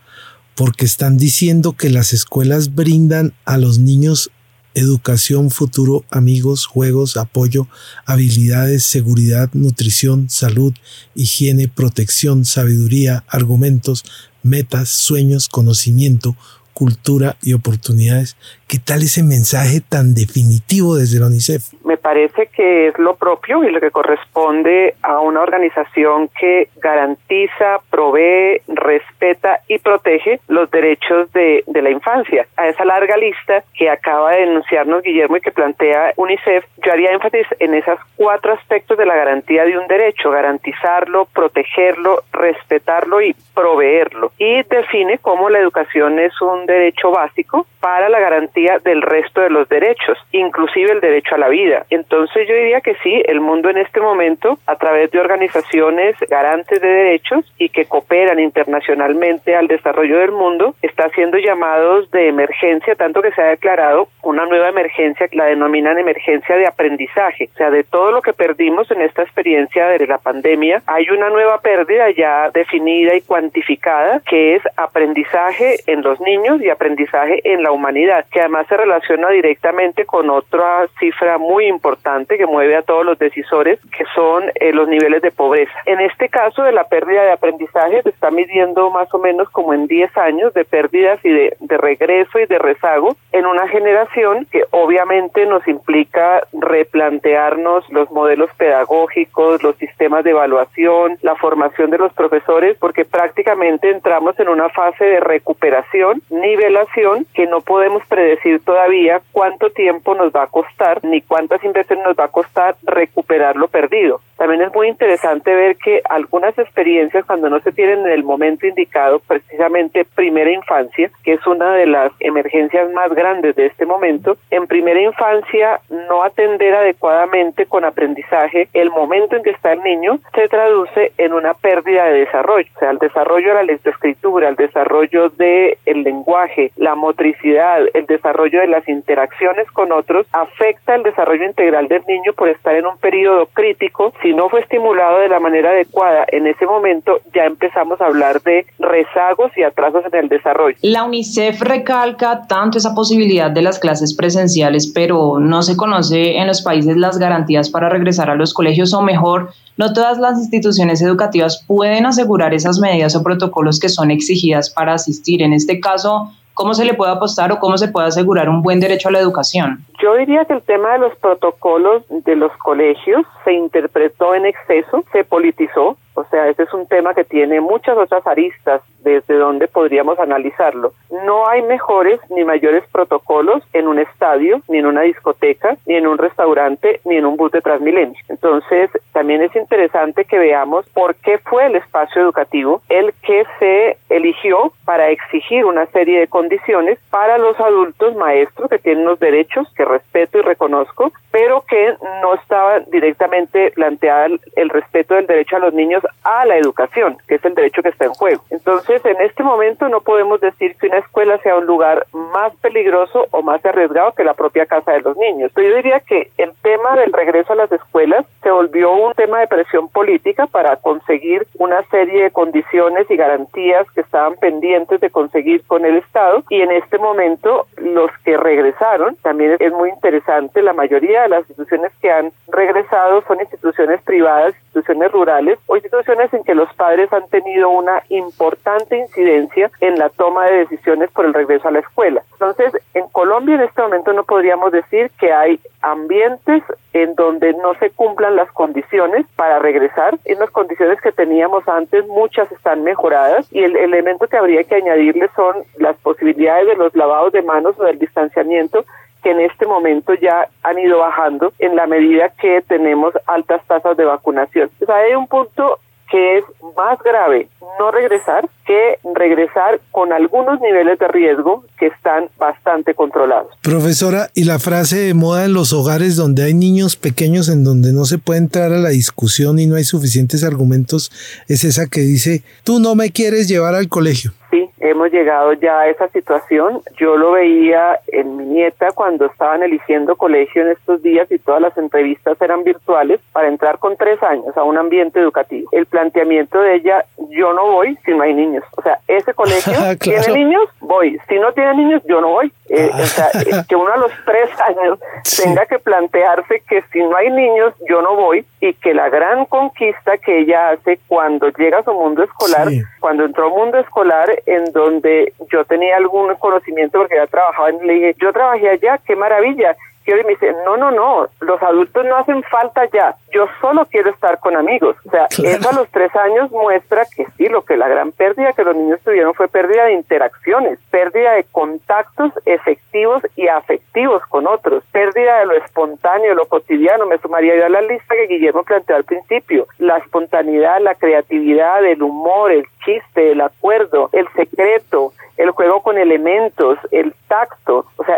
Porque 0.55 0.85
están 0.85 1.17
diciendo 1.17 1.73
que 1.73 1.89
las 1.89 2.13
escuelas 2.13 2.73
brindan 2.73 3.33
a 3.45 3.57
los 3.57 3.79
niños 3.79 4.31
educación, 4.75 5.51
futuro, 5.51 6.03
amigos, 6.11 6.65
juegos, 6.65 7.17
apoyo, 7.17 7.67
habilidades, 8.05 8.83
seguridad, 8.83 9.49
nutrición, 9.53 10.29
salud, 10.29 10.73
higiene, 11.15 11.69
protección, 11.69 12.45
sabiduría, 12.45 13.23
argumentos, 13.27 14.03
metas, 14.43 14.89
sueños, 14.89 15.47
conocimiento, 15.47 16.35
cultura 16.75 17.37
y 17.41 17.53
oportunidades. 17.53 18.37
¿Qué 18.67 18.77
tal 18.83 19.01
ese 19.03 19.23
mensaje 19.23 19.79
tan 19.79 20.13
definitivo 20.13 20.95
desde 20.95 21.19
la 21.19 21.27
UNICEF? 21.27 21.73
Me 21.85 21.97
parece 21.97 22.47
que 22.47 22.87
es 22.89 22.99
lo 22.99 23.15
propio 23.15 23.63
y 23.63 23.71
lo 23.71 23.79
que 23.79 23.91
corresponde 23.91 24.95
a 25.01 25.19
una 25.19 25.41
organización 25.41 26.29
que 26.39 26.69
garantiza, 26.81 27.79
provee, 27.89 28.61
respeta 28.67 29.59
y 29.67 29.79
protege 29.79 30.39
los 30.47 30.69
derechos 30.71 31.31
de, 31.31 31.63
de 31.67 31.81
la 31.81 31.91
infancia. 31.91 32.47
A 32.57 32.67
esa 32.67 32.83
larga 32.85 33.15
lista 33.17 33.63
que 33.77 33.89
acaba 33.89 34.31
de 34.31 34.41
denunciarnos 34.41 35.03
Guillermo 35.03 35.37
y 35.37 35.41
que 35.41 35.51
plantea 35.51 36.13
UNICEF, 36.17 36.65
yo 36.83 36.91
haría 36.91 37.11
énfasis 37.11 37.47
en 37.59 37.75
esos 37.75 37.99
cuatro 38.15 38.53
aspectos 38.53 38.97
de 38.97 39.05
la 39.05 39.15
garantía 39.15 39.63
de 39.63 39.77
un 39.77 39.87
derecho, 39.87 40.31
garantizarlo, 40.31 41.25
protegerlo, 41.33 42.23
respetarlo 42.33 43.21
y 43.21 43.35
proveerlo. 43.53 44.31
Y 44.37 44.63
define 44.63 45.19
cómo 45.19 45.49
la 45.49 45.59
educación 45.59 46.19
es 46.19 46.33
un 46.41 46.64
derecho 46.65 47.11
básico 47.11 47.65
para 47.79 48.09
la 48.09 48.19
garantía 48.19 48.79
del 48.79 49.01
resto 49.01 49.41
de 49.41 49.49
los 49.49 49.69
derechos, 49.69 50.17
inclusive 50.31 50.91
el 50.91 51.01
derecho 51.01 51.35
a 51.35 51.37
la 51.37 51.49
vida. 51.49 51.85
Entonces 51.89 52.47
yo 52.47 52.55
diría 52.55 52.81
que 52.81 52.95
sí, 53.03 53.21
el 53.25 53.41
mundo 53.41 53.69
en 53.69 53.77
este 53.77 54.01
momento, 54.01 54.57
a 54.65 54.75
través 54.75 55.11
de 55.11 55.19
organizaciones 55.19 56.15
garantes 56.29 56.81
de 56.81 56.87
derechos 56.87 57.45
y 57.57 57.69
que 57.69 57.85
cooperan 57.85 58.39
internacionalmente 58.39 59.55
al 59.55 59.67
desarrollo 59.67 60.19
del 60.19 60.31
mundo, 60.31 60.75
está 60.81 61.05
haciendo 61.05 61.37
llamados 61.37 62.09
de 62.11 62.27
emergencia, 62.27 62.95
tanto 62.95 63.21
que 63.21 63.31
se 63.31 63.41
ha 63.41 63.49
declarado 63.49 64.07
una 64.23 64.45
nueva 64.45 64.69
emergencia 64.69 65.05
la 65.31 65.45
denominan 65.45 65.97
emergencia 65.97 66.55
de 66.55 66.67
aprendizaje. 66.67 67.49
O 67.53 67.57
sea, 67.57 67.69
de 67.69 67.83
todo 67.83 68.11
lo 68.11 68.21
que 68.21 68.33
perdimos 68.33 68.89
en 68.91 69.01
esta 69.01 69.23
experiencia 69.23 69.87
de 69.87 70.07
la 70.07 70.17
pandemia, 70.17 70.81
hay 70.85 71.09
una 71.09 71.29
nueva 71.29 71.59
pérdida 71.59 72.09
ya 72.11 72.49
definida 72.51 73.15
y 73.15 73.21
cuantificada, 73.21 74.21
que 74.27 74.55
es 74.55 74.63
aprendizaje 74.77 75.77
en 75.87 76.01
los 76.01 76.19
niños 76.21 76.54
y 76.61 76.69
aprendizaje 76.69 77.41
en 77.43 77.63
la 77.63 77.71
humanidad, 77.71 78.25
que 78.31 78.39
además 78.39 78.67
se 78.67 78.77
relaciona 78.77 79.29
directamente 79.29 80.05
con 80.05 80.29
otra 80.29 80.87
cifra 80.99 81.37
muy 81.37 81.67
importante 81.67 82.37
que 82.37 82.45
mueve 82.45 82.75
a 82.75 82.81
todos 82.81 83.05
los 83.05 83.17
decisores, 83.19 83.79
que 83.97 84.05
son 84.13 84.43
eh, 84.55 84.71
los 84.71 84.87
niveles 84.87 85.21
de 85.21 85.31
pobreza. 85.31 85.73
En 85.85 85.99
este 85.99 86.29
caso 86.29 86.63
de 86.63 86.71
la 86.71 86.85
pérdida 86.85 87.23
de 87.23 87.31
aprendizaje 87.31 88.01
se 88.01 88.09
está 88.09 88.31
midiendo 88.31 88.89
más 88.89 89.13
o 89.13 89.19
menos 89.19 89.49
como 89.49 89.73
en 89.73 89.87
10 89.87 90.17
años 90.17 90.53
de 90.53 90.65
pérdidas 90.65 91.19
y 91.23 91.29
de, 91.29 91.57
de 91.59 91.77
regreso 91.77 92.39
y 92.39 92.45
de 92.45 92.59
rezago 92.59 93.15
en 93.31 93.45
una 93.45 93.67
generación 93.67 94.47
que 94.51 94.63
obviamente 94.71 95.45
nos 95.45 95.67
implica 95.67 96.41
replantearnos 96.53 97.89
los 97.89 98.09
modelos 98.11 98.49
pedagógicos, 98.57 99.61
los 99.63 99.75
sistemas 99.77 100.23
de 100.23 100.31
evaluación, 100.31 101.17
la 101.21 101.35
formación 101.35 101.89
de 101.89 101.97
los 101.97 102.13
profesores, 102.13 102.77
porque 102.79 103.05
prácticamente 103.05 103.89
entramos 103.89 104.39
en 104.39 104.49
una 104.49 104.69
fase 104.69 105.05
de 105.05 105.19
recuperación, 105.19 106.21
nivelación, 106.45 107.25
que 107.33 107.47
no 107.47 107.61
podemos 107.61 108.05
predecir 108.07 108.61
todavía 108.63 109.21
cuánto 109.31 109.69
tiempo 109.69 110.15
nos 110.15 110.31
va 110.31 110.43
a 110.43 110.47
costar 110.47 111.03
ni 111.03 111.21
cuántas 111.21 111.63
inversiones 111.63 112.05
nos 112.05 112.15
va 112.15 112.25
a 112.25 112.31
costar 112.31 112.75
recuperar 112.83 113.55
lo 113.55 113.67
perdido. 113.67 114.21
También 114.37 114.61
es 114.61 114.73
muy 114.73 114.87
interesante 114.87 115.55
ver 115.55 115.77
que 115.77 116.01
algunas 116.09 116.57
experiencias 116.57 117.25
cuando 117.25 117.49
no 117.49 117.59
se 117.61 117.71
tienen 117.71 117.99
en 117.99 118.11
el 118.11 118.23
momento 118.23 118.67
indicado, 118.67 119.19
precisamente 119.19 120.05
primera 120.05 120.51
infancia, 120.51 121.09
que 121.23 121.33
es 121.33 121.47
una 121.47 121.73
de 121.73 121.85
las 121.85 122.11
emergencias 122.19 122.91
más 122.91 123.13
grandes 123.13 123.55
de 123.55 123.67
este 123.67 123.85
momento, 123.85 124.37
en 124.51 124.67
primera 124.67 125.01
infancia 125.01 125.79
no 126.09 126.23
atender 126.23 126.75
adecuadamente 126.75 127.65
con 127.65 127.85
aprendizaje 127.85 128.67
el 128.73 128.89
momento 128.91 129.35
en 129.35 129.43
que 129.43 129.51
está 129.51 129.73
el 129.73 129.83
niño 129.83 130.19
se 130.33 130.47
traduce 130.47 131.13
en 131.17 131.33
una 131.33 131.53
pérdida 131.53 132.05
de 132.05 132.19
desarrollo, 132.19 132.69
o 132.75 132.79
sea, 132.79 132.91
el 132.91 132.99
desarrollo 132.99 133.49
de 133.49 133.53
la 133.55 133.63
lectoescritura, 133.63 134.49
el 134.49 134.55
desarrollo 134.55 135.29
del 135.29 135.77
el 135.85 136.03
lenguaje, 136.03 136.71
la 136.75 136.95
motricidad, 136.95 137.81
el 137.93 138.05
desarrollo 138.05 138.61
de 138.61 138.67
las 138.67 138.87
interacciones 138.87 139.69
con 139.71 139.91
otros, 139.91 140.27
afecta 140.31 140.95
el 140.95 141.03
desarrollo 141.03 141.45
integral 141.45 141.87
del 141.87 142.03
niño 142.07 142.33
por 142.33 142.49
estar 142.49 142.75
en 142.75 142.85
un 142.85 142.97
periodo 142.97 143.47
crítico 143.47 144.13
si 144.25 144.33
no 144.33 144.49
fue 144.49 144.61
estimulado 144.61 145.19
de 145.19 145.29
la 145.29 145.39
manera 145.39 145.69
adecuada 145.69 146.25
en 146.31 146.47
ese 146.47 146.65
momento, 146.65 147.19
ya 147.35 147.43
empezamos 147.43 148.01
a 148.01 148.07
hablar 148.07 148.41
de 148.41 148.65
rezagos 148.79 149.51
y 149.55 149.61
atrasos 149.61 150.03
en 150.11 150.15
el 150.15 150.29
desarrollo. 150.29 150.75
La 150.81 151.03
UNICEF 151.03 151.61
recalca 151.61 152.47
tanto 152.47 152.79
esa 152.79 152.95
posibilidad 152.95 153.51
de 153.51 153.61
las 153.61 153.77
clases 153.77 154.15
presenciales, 154.15 154.91
pero 154.91 155.39
no 155.39 155.61
se 155.61 155.77
conoce 155.77 156.37
en 156.37 156.47
los 156.47 156.63
países 156.63 156.97
las 156.97 157.19
garantías 157.19 157.69
para 157.69 157.87
regresar 157.87 158.31
a 158.31 158.35
los 158.35 158.51
colegios 158.55 158.95
o 158.95 159.01
mejor, 159.03 159.51
no 159.77 159.93
todas 159.93 160.17
las 160.17 160.39
instituciones 160.39 161.03
educativas 161.03 161.63
pueden 161.67 162.07
asegurar 162.07 162.55
esas 162.55 162.79
medidas 162.79 163.15
o 163.15 163.21
protocolos 163.21 163.79
que 163.79 163.89
son 163.89 164.09
exigidas 164.09 164.71
para 164.71 164.93
asistir. 164.93 165.43
En 165.43 165.53
este 165.53 165.79
caso, 165.79 166.31
¿Cómo 166.55 166.73
se 166.73 166.85
le 166.85 166.93
puede 166.93 167.11
apostar 167.11 167.51
o 167.51 167.59
cómo 167.59 167.77
se 167.77 167.89
puede 167.89 168.07
asegurar 168.07 168.47
un 168.47 168.61
buen 168.61 168.79
derecho 168.79 169.09
a 169.09 169.11
la 169.11 169.19
educación? 169.19 169.85
Yo 170.01 170.15
diría 170.15 170.45
que 170.45 170.53
el 170.53 170.61
tema 170.61 170.93
de 170.93 170.99
los 170.99 171.15
protocolos 171.17 172.03
de 172.09 172.35
los 172.35 172.51
colegios 172.57 173.25
se 173.43 173.53
interpretó 173.53 174.35
en 174.35 174.45
exceso, 174.45 175.03
se 175.11 175.23
politizó, 175.23 175.97
o 176.15 176.23
sea, 176.25 176.47
ese 176.47 176.63
es 176.63 176.73
un 176.73 176.87
tema 176.87 177.13
que 177.13 177.23
tiene 177.23 177.61
muchas 177.61 177.97
otras 177.97 178.25
aristas 178.25 178.81
desde 179.05 179.35
donde 179.35 179.67
podríamos 179.67 180.17
analizarlo. 180.17 180.93
No 181.25 181.47
hay 181.47 181.61
mejores 181.61 182.19
ni 182.29 182.43
mayores 182.43 182.83
protocolos 182.91 183.63
en 183.73 183.87
un 183.87 183.99
estadio, 183.99 184.61
ni 184.67 184.79
en 184.79 184.87
una 184.87 185.01
discoteca, 185.01 185.77
ni 185.85 185.95
en 185.95 186.07
un 186.07 186.17
restaurante, 186.17 187.01
ni 187.05 187.17
en 187.17 187.25
un 187.25 187.37
bus 187.37 187.51
de 187.51 187.61
Transmilenio. 187.61 188.19
Entonces, 188.29 188.89
también 189.13 189.43
es 189.43 189.55
interesante 189.55 190.25
que 190.25 190.39
veamos 190.39 190.89
por 190.89 191.15
qué 191.15 191.37
fue 191.37 191.67
el 191.67 191.75
espacio 191.75 192.21
educativo 192.21 192.81
el 192.89 193.13
que 193.21 193.45
se 193.59 193.97
eligió 194.09 194.73
para 194.85 195.09
exigir 195.09 195.65
una 195.65 195.85
serie 195.87 196.19
de 196.19 196.27
condiciones 196.27 196.97
para 197.11 197.37
los 197.37 197.59
adultos 197.59 198.15
maestros 198.15 198.69
que 198.69 198.79
tienen 198.79 199.05
los 199.05 199.19
derechos 199.19 199.71
que 199.75 199.84
respeto 199.85 200.39
y 200.39 200.41
reconozco, 200.41 201.11
pero 201.31 201.61
que 201.61 201.95
no 202.21 202.33
estaba 202.35 202.79
directamente 202.79 203.71
planteada 203.71 204.27
el 204.55 204.69
respeto 204.69 205.15
del 205.15 205.27
derecho 205.27 205.57
a 205.57 205.59
los 205.59 205.73
niños 205.73 206.03
a 206.23 206.45
la 206.45 206.57
educación, 206.57 207.17
que 207.27 207.35
es 207.35 207.45
el 207.45 207.55
derecho 207.55 207.81
que 207.81 207.89
está 207.89 208.05
en 208.05 208.13
juego. 208.13 208.43
Entonces, 208.49 209.05
en 209.05 209.19
este 209.21 209.43
momento 209.43 209.87
no 209.89 210.01
podemos 210.01 210.41
decir 210.41 210.75
que 210.77 210.87
una 210.87 210.99
escuela 210.99 211.37
sea 211.39 211.57
un 211.57 211.65
lugar 211.65 212.05
más 212.11 212.55
peligroso 212.57 213.27
o 213.31 213.41
más 213.41 213.65
arriesgado 213.65 214.13
que 214.13 214.23
la 214.23 214.33
propia 214.33 214.65
casa 214.65 214.93
de 214.93 215.01
los 215.01 215.17
niños. 215.17 215.51
Pero 215.53 215.69
yo 215.69 215.75
diría 215.77 215.99
que 215.99 216.31
el 216.37 216.51
tema 216.61 216.95
del 216.95 217.13
regreso 217.13 217.53
a 217.53 217.57
las 217.57 217.71
escuelas 217.71 218.25
se 218.45 218.51
volvió 218.51 218.91
un 218.91 219.11
tema 219.15 219.39
de 219.39 219.47
presión 219.47 219.89
política 219.89 220.45
para 220.45 220.75
conseguir 220.75 221.47
una 221.57 221.81
serie 221.89 222.25
de 222.25 222.31
condiciones 222.31 223.09
y 223.09 223.15
garantías 223.15 223.89
que 223.95 224.01
estaban 224.01 224.35
pendientes 224.35 225.01
de 225.01 225.09
conseguir 225.09 225.63
con 225.65 225.83
el 225.83 225.97
Estado 225.97 226.43
y 226.51 226.61
en 226.61 226.71
este 226.71 226.99
momento 226.99 227.65
los 227.77 228.11
que 228.23 228.37
regresaron, 228.37 229.15
también 229.23 229.57
es 229.59 229.71
muy 229.71 229.89
interesante, 229.89 230.61
la 230.61 230.73
mayoría 230.73 231.23
de 231.23 231.29
las 231.29 231.39
instituciones 231.39 231.91
que 231.99 232.11
han 232.11 232.31
regresado 232.49 233.23
son 233.27 233.39
instituciones 233.41 233.99
privadas, 234.03 234.53
instituciones 234.57 235.11
rurales 235.11 235.57
o 235.65 235.75
instituciones 235.75 236.31
en 236.31 236.43
que 236.43 236.53
los 236.53 236.71
padres 236.75 237.11
han 237.13 237.27
tenido 237.29 237.71
una 237.71 238.03
importante 238.09 238.95
incidencia 238.95 239.71
en 239.81 239.97
la 239.97 240.09
toma 240.09 240.45
de 240.45 240.57
decisiones 240.57 241.09
por 241.09 241.25
el 241.25 241.33
regreso 241.33 241.67
a 241.67 241.71
la 241.71 241.79
escuela. 241.79 242.21
Entonces, 242.33 242.73
en 242.75 242.84
Colombia 243.15 243.55
en 243.55 243.61
este 243.61 243.81
momento 243.81 244.11
no 244.11 244.25
podríamos 244.25 244.73
decir 244.73 245.09
que 245.17 245.31
hay 245.31 245.57
ambientes 245.81 246.61
en 246.91 247.15
donde 247.15 247.53
no 247.53 247.73
se 247.75 247.89
cumplan 247.91 248.35
las 248.35 248.51
condiciones 248.51 249.25
para 249.37 249.57
regresar. 249.59 250.19
En 250.25 250.37
las 250.39 250.49
condiciones 250.49 250.99
que 250.99 251.13
teníamos 251.13 251.65
antes, 251.65 252.05
muchas 252.07 252.51
están 252.51 252.83
mejoradas 252.83 253.47
y 253.53 253.63
el 253.63 253.77
elemento 253.77 254.27
que 254.27 254.35
habría 254.35 254.65
que 254.65 254.75
añadirle 254.75 255.29
son 255.33 255.63
las 255.77 255.95
posibilidades 255.99 256.67
de 256.67 256.75
los 256.75 256.93
lavados 256.93 257.31
de 257.31 257.41
manos 257.41 257.79
o 257.79 257.85
del 257.85 257.99
distanciamiento 257.99 258.83
que 259.23 259.31
en 259.31 259.39
este 259.39 259.65
momento 259.65 260.13
ya 260.15 260.49
han 260.63 260.77
ido 260.77 260.99
bajando 260.99 261.53
en 261.59 261.77
la 261.77 261.87
medida 261.87 262.33
que 262.37 262.63
tenemos 262.63 263.13
altas 263.27 263.65
tasas 263.65 263.95
de 263.95 264.03
vacunación. 264.03 264.69
O 264.85 264.91
hay 264.91 265.15
un 265.15 265.27
punto 265.27 265.79
que 266.11 266.39
es 266.39 266.45
más 266.75 267.01
grave 267.01 267.47
no 267.79 267.91
regresar 267.91 268.47
que 268.65 268.97
regresar 269.13 269.79
con 269.91 270.11
algunos 270.11 270.59
niveles 270.59 270.97
de 270.99 271.07
riesgo 271.07 271.63
que 271.77 271.87
están 271.87 272.29
bastante 272.37 272.93
controlados. 272.93 273.53
Profesora, 273.61 274.29
¿y 274.33 274.45
la 274.45 274.59
frase 274.59 274.97
de 274.97 275.13
moda 275.13 275.45
en 275.45 275.53
los 275.53 275.73
hogares 275.73 276.15
donde 276.15 276.43
hay 276.43 276.53
niños 276.53 276.95
pequeños 276.95 277.49
en 277.49 277.63
donde 277.63 277.93
no 277.93 278.05
se 278.05 278.17
puede 278.17 278.39
entrar 278.39 278.71
a 278.71 278.77
la 278.77 278.89
discusión 278.89 279.59
y 279.59 279.67
no 279.67 279.75
hay 279.75 279.83
suficientes 279.83 280.43
argumentos 280.43 281.11
es 281.47 281.63
esa 281.63 281.87
que 281.87 282.01
dice, 282.01 282.43
tú 282.63 282.79
no 282.79 282.95
me 282.95 283.11
quieres 283.11 283.47
llevar 283.47 283.75
al 283.75 283.87
colegio? 283.87 284.31
Sí, 284.51 284.69
hemos 284.79 285.11
llegado 285.11 285.53
ya 285.53 285.79
a 285.79 285.89
esa 285.89 286.07
situación. 286.09 286.81
Yo 286.97 287.17
lo 287.17 287.33
veía 287.33 287.99
en 288.07 288.37
mi 288.37 288.45
nieta 288.45 288.91
cuando 288.93 289.25
estaban 289.25 289.63
eligiendo 289.63 290.15
colegio 290.15 290.61
en 290.61 290.69
estos 290.69 291.01
días 291.01 291.29
y 291.31 291.39
todas 291.39 291.61
las 291.61 291.77
entrevistas 291.77 292.41
eran 292.41 292.63
virtuales 292.63 293.19
para 293.33 293.47
entrar 293.47 293.79
con 293.79 293.97
tres 293.97 294.21
años 294.23 294.55
a 294.55 294.63
un 294.63 294.77
ambiente 294.77 295.19
educativo. 295.19 295.69
El 295.71 295.87
planteamiento 295.87 296.61
de 296.61 296.75
ella, 296.75 297.05
yo 297.31 297.53
no 297.53 297.64
voy 297.67 297.97
si 298.05 298.11
no 298.11 298.23
hay 298.23 298.33
niños. 298.33 298.63
O 298.77 298.81
sea, 298.81 298.99
ese 299.07 299.33
colegio 299.35 299.73
tiene 299.99 300.27
niños, 300.27 300.69
voy. 300.79 301.19
Si 301.27 301.35
no 301.35 301.51
tiene 301.53 301.75
niños, 301.75 302.01
yo 302.07 302.21
no 302.21 302.29
voy. 302.29 302.51
Eh, 302.69 302.89
o 302.93 303.05
sea, 303.05 303.29
eh, 303.33 303.63
que 303.67 303.75
uno 303.75 303.91
a 303.91 303.97
los 303.97 304.11
tres 304.25 304.49
años 304.61 304.99
tenga 305.43 305.65
que 305.65 305.79
plantearse 305.79 306.61
que 306.67 306.81
si 306.91 306.99
no 306.99 307.15
hay 307.15 307.29
niños, 307.29 307.73
yo 307.87 308.01
no 308.01 308.15
voy 308.15 308.45
y 308.59 308.73
que 308.73 308.93
la 308.93 309.09
gran 309.09 309.45
conquista 309.45 310.17
que 310.17 310.39
ella 310.39 310.71
hace 310.71 310.99
cuando 311.07 311.49
llega 311.49 311.79
a 311.79 311.83
su 311.83 311.93
mundo 311.93 312.23
escolar, 312.23 312.67
cuando 312.99 313.25
entró 313.25 313.47
a 313.47 313.49
mundo 313.49 313.77
escolar 313.77 314.29
en 314.45 314.65
donde 314.71 315.33
yo 315.51 315.63
tenía 315.65 315.97
algún 315.97 316.33
conocimiento 316.35 316.99
porque 316.99 317.15
ya 317.15 317.27
trabajaba, 317.27 317.69
le 317.71 317.93
dije, 317.93 318.15
yo 318.19 318.33
trabajé 318.33 318.69
allá, 318.69 318.99
qué 319.05 319.15
maravilla, 319.15 319.75
y 320.05 320.11
hoy 320.11 320.23
me 320.23 320.31
dice, 320.31 320.53
no, 320.65 320.77
no, 320.77 320.91
no, 320.91 321.27
los 321.41 321.61
adultos 321.63 322.05
no 322.05 322.15
hacen 322.17 322.43
falta 322.43 322.85
ya, 322.93 323.15
yo 323.33 323.47
solo 323.59 323.85
quiero 323.85 324.11
estar 324.11 324.39
con 324.39 324.55
amigos. 324.55 324.95
O 325.05 325.09
sea, 325.09 325.25
eso 325.43 325.69
a 325.69 325.73
los 325.73 325.89
tres 325.89 326.15
años 326.15 326.51
muestra 326.51 327.03
que 327.15 327.25
sí, 327.37 327.47
lo 327.47 327.63
que 327.63 327.75
la 327.75 327.87
gran 327.87 328.11
pérdida 328.11 328.53
que 328.53 328.63
los 328.63 328.75
niños 328.75 328.99
tuvieron 329.03 329.33
fue 329.33 329.47
pérdida 329.47 329.85
de 329.85 329.93
interacciones, 329.93 330.79
pérdida 330.91 331.33
de 331.33 331.45
contactos 331.51 332.31
efectivos 332.45 333.23
y 333.35 333.47
afectivos 333.47 334.21
con 334.27 334.45
otros, 334.47 334.83
pérdida 334.91 335.39
de 335.39 335.47
lo 335.47 335.53
espontáneo, 335.53 336.35
lo 336.35 336.45
cotidiano. 336.45 337.07
Me 337.07 337.17
sumaría 337.17 337.55
yo 337.55 337.65
a 337.65 337.69
la 337.69 337.81
lista 337.81 338.15
que 338.15 338.27
Guillermo 338.27 338.63
planteó 338.63 338.95
al 338.95 339.05
principio, 339.05 339.67
la 339.79 339.97
espontaneidad, 339.97 340.81
la 340.81 340.93
creatividad, 340.95 341.83
el 341.83 342.03
humor, 342.03 342.51
el 342.51 342.65
chiste, 342.85 343.31
el 343.31 343.41
acuerdo, 343.41 344.09
el 344.13 344.27
secreto, 344.33 345.13
el 345.37 345.49
juego 345.51 345.81
con 345.81 345.97
elementos, 345.97 346.77
el 346.91 347.13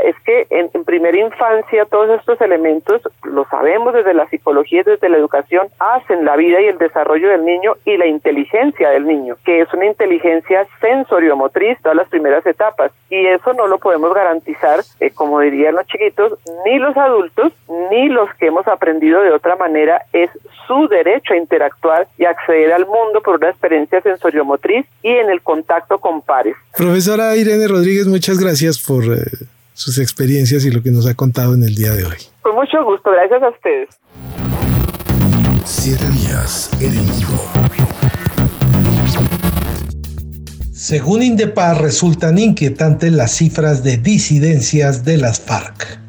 es 0.08 0.16
que 0.24 0.48
en, 0.50 0.70
primera 0.86 1.18
infancia 1.20 1.84
todos 1.84 2.18
estos 2.18 2.40
elementos, 2.40 3.02
lo 3.24 3.46
sabemos 3.50 3.94
desde 3.94 4.14
la 4.14 4.26
psicología 4.30 4.80
y 4.80 4.84
desde 4.84 5.10
la 5.10 5.18
educación, 5.18 5.68
hacen 5.80 6.24
la 6.24 6.38
vida 6.38 6.62
y 6.62 6.68
el 6.68 6.78
desarrollo 6.78 7.28
del 7.28 7.44
niño 7.44 7.74
y 7.84 7.98
la 7.98 8.08
inteligencia 8.08 8.90
del 8.92 9.06
niño, 9.06 9.36
que 9.44 9.60
es 9.60 9.74
una 9.74 9.86
inteligencia 9.86 10.66
sensoriomotriz, 10.80 11.78
todas 11.82 11.98
las 11.98 12.08
primeras 12.08 12.46
etapas. 12.46 12.94
Y 13.10 13.26
eso 13.26 13.52
no 13.52 13.68
lo 13.68 13.80
podemos 13.80 14.14
garantizar, 14.14 14.80
eh, 15.02 15.12
como 15.12 15.42
dirían 15.42 15.76
los 15.76 15.86
chiquitos, 15.88 16.40
ni 16.66 16.80
los 16.80 16.96
adultos, 16.96 17.52
ni 17.92 18.08
los 18.08 18.34
que 18.36 18.48
hemos 18.48 18.66
aprendido 18.70 19.22
de 19.22 19.32
otra 19.32 19.58
manera. 19.58 20.04
Es 20.14 20.30
su 20.68 20.88
derecho 20.88 21.34
a 21.34 21.38
interactuar 21.38 22.08
y 22.18 22.24
acceder 22.24 22.72
al 22.72 22.86
mundo 22.86 23.22
por 23.22 23.36
una 23.36 23.50
experiencia 23.50 24.02
sensoriomotriz 24.02 24.86
y 25.04 25.10
en 25.10 25.30
el 25.30 25.42
contacto 25.42 26.00
con 26.00 26.22
pares. 26.22 26.56
Profesora 26.78 27.36
Irene 27.36 27.68
Rodríguez, 27.68 28.08
muchas 28.08 28.40
gracias 28.40 28.80
por 28.80 29.04
eh, 29.04 29.57
sus 29.78 30.00
experiencias 30.00 30.66
y 30.66 30.72
lo 30.72 30.82
que 30.82 30.90
nos 30.90 31.06
ha 31.06 31.14
contado 31.14 31.54
en 31.54 31.62
el 31.62 31.76
día 31.76 31.92
de 31.92 32.04
hoy. 32.04 32.18
Con 32.42 32.56
mucho 32.56 32.84
gusto, 32.84 33.12
gracias 33.12 33.44
a 33.44 33.50
ustedes. 33.50 33.90
Siete 35.66 36.10
días 36.10 36.72
en 36.82 37.06
Según 40.74 41.22
Indepaz, 41.22 41.78
resultan 41.78 42.40
inquietantes 42.40 43.12
las 43.12 43.34
cifras 43.34 43.84
de 43.84 43.98
disidencias 43.98 45.06
de 45.06 45.18
las 45.18 45.40
FARC. 45.42 46.00